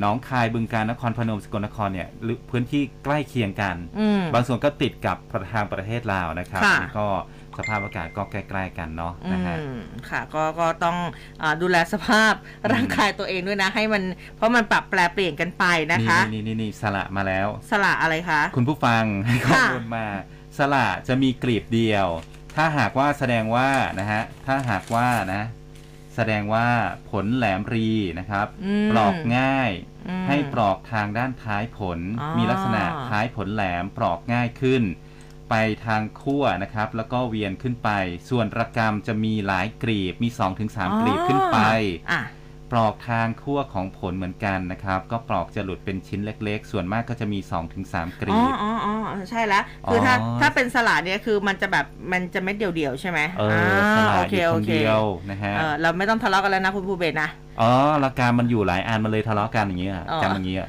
[0.03, 5.17] น้องคายบึงการนครพนมสกลนครเนี่ยหรือพื้นที่ใกล้เคียงกันอืมบางส่วนก็ติดกับ
[5.53, 7.07] ทางประเทศลาวนะครับค่ะนี่ก็
[7.59, 10.97] สภาพอากาศก็ใกล้ๆกันเนาะนะฮะอืมค่ะก็ก็ต้อง
[11.43, 12.33] อาดูแลสภาพ
[12.73, 14.03] ร่างกายตัวเองด้วยนะ ให้มัน
[14.37, 20.07] เพราะมันปรับแปลเปลี่ยนกันไปนะคะ นี่นี่นี่สละมาแล้ว สละอะไรคะ คุณผู้ฟังให้ข้อค่ะมูลมา
[20.59, 22.09] สละจะมีกลีบเดียว
[22.57, 23.69] ถ้าหากว่าแสดงว่า
[24.01, 25.43] นะฮะถ้าหากว่านะ
[26.21, 26.69] แสดงว่า
[27.11, 27.89] ผลแหลมรี
[28.19, 28.47] นะครับ
[28.85, 29.71] มปลอกง่าย
[30.09, 34.83] อืมให้ปลอกทางด้านท้ายผลอ๋อมีลักษณะท้ายผลแหลมปลอกง่ายขึ้น
[35.51, 35.55] ไป
[35.87, 37.91] ทางขั้วนะครับ แล้วก็เวียนขึ้นไป
[38.31, 40.29] ส่วนระกำจะมีหลายกลีบมี
[40.65, 41.59] 2-3กลีบขึ้นไป
[42.11, 42.21] อะ
[42.73, 47.39] ปลอกทางขั้วของผลเหมือนกันนะครับ ก็ปลอกจะหลุดเป็นชิ้นเล็ก ๆ ส่วนมากก็จะมี
[47.79, 48.95] 2-3กลีอ๋อบอ๋ออ๋อ
[49.31, 53.45] ใช่แล้วคือถ้าอ๋อ ถ้าเป็นสลัดเนี่ยคือมันจะแบบมันจะเม็ดเดียวๆใช่ไหมเอ
[53.77, 57.29] อสลาโอดอเคยู่โอคนเคเดียวนะฮะเออเราไม่ต้องทะเลาะกันแล้วนะคุณภูเบศนะ
[57.61, 57.71] อ๋อ
[58.05, 60.65] ละกามันอยู่หลายอันมันเลยทะเลาะกันอย่างเงี้ยอ๋อ จำอย่างเงี้ยค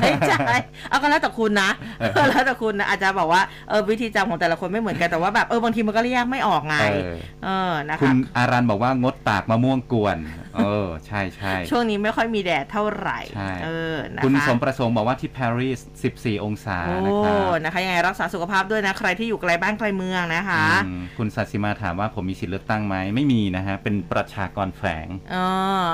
[0.00, 0.54] ไม่ใช่
[0.88, 1.70] เอาก็แล้วแต่คุณนะ
[2.14, 7.14] เออแล้วแต่คุณนะอาจจะบอกว่าเออวิธีจำของแต่ละคนไม่เหมือนกันแต่ว่าแบบเออบางทีมันก็เรียกไม่ออกไงเออ
[7.44, 10.18] เออนะคุคะณอารันบอกว่างดตากมะม่วงกวน
[10.56, 15.80] เออใช่ใช่ช่วงนี้ไม่ค่อยมีแดดเท่าไหร่ใช่เออนะคะคุณสมประสงค์บอกว่าที่ปารีส
[16.14, 25.46] 14 องศาโอ้นะครับนะคะยังไงรักษาสุขภาพด้วยนะใครที่อยู่ไกลบ้านไกลเมืองนะคะอืมคุณสัตย์สิมาถามว่าผมมีสิทธิ์เลือกตั้งไหมไม่มีนะฮะเป็นประชากรแฝงอ๋อ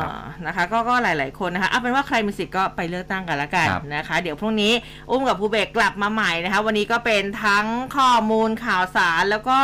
[0.04, 0.14] ครับ
[0.46, 4.72] นะคะ ก็ก็หลาย ๆคนนะคะเอาเป็นว่าใครมีสิทธิ์ก็ไปเลือกตั้งกันละกันครับนะคะ เดี๋ยวพรุ่งนี้
[5.10, 7.66] อุ้มกับภูเบกกลับมาใหม่นะคะ วันนี้ก็เป็นทั้ง
[7.96, 9.58] ข้อมูลข่าวสารแล้วก็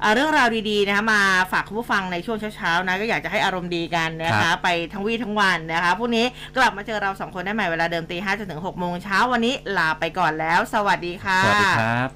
[0.00, 12.08] เอ่อเรื่องราวดีๆนะคะมาฝากคุณผู้ฟังในช่วงเช้าๆนะก็อยากจะให้อารมณ์ดีกันนะครัคะบไปทั้งวี่ทั้งวันนะคะพรุ่งนี้กลับมาเจอเราสองคนได้ใหม่เวลาเดิมตีห้าจนถึงหกโมงเช้าวันนี้ลาไปก่อนแล้ว สวัสดีค่ะสวัสดีครับ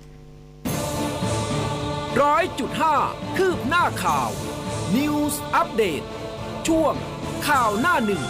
[2.23, 2.95] ร้อยจุดห้า
[3.37, 4.31] คืบหน้าข่าว
[4.97, 6.03] News อัปเดต
[6.69, 6.95] ช่วง
[7.49, 8.23] ข่าวหน้าหนึ่ง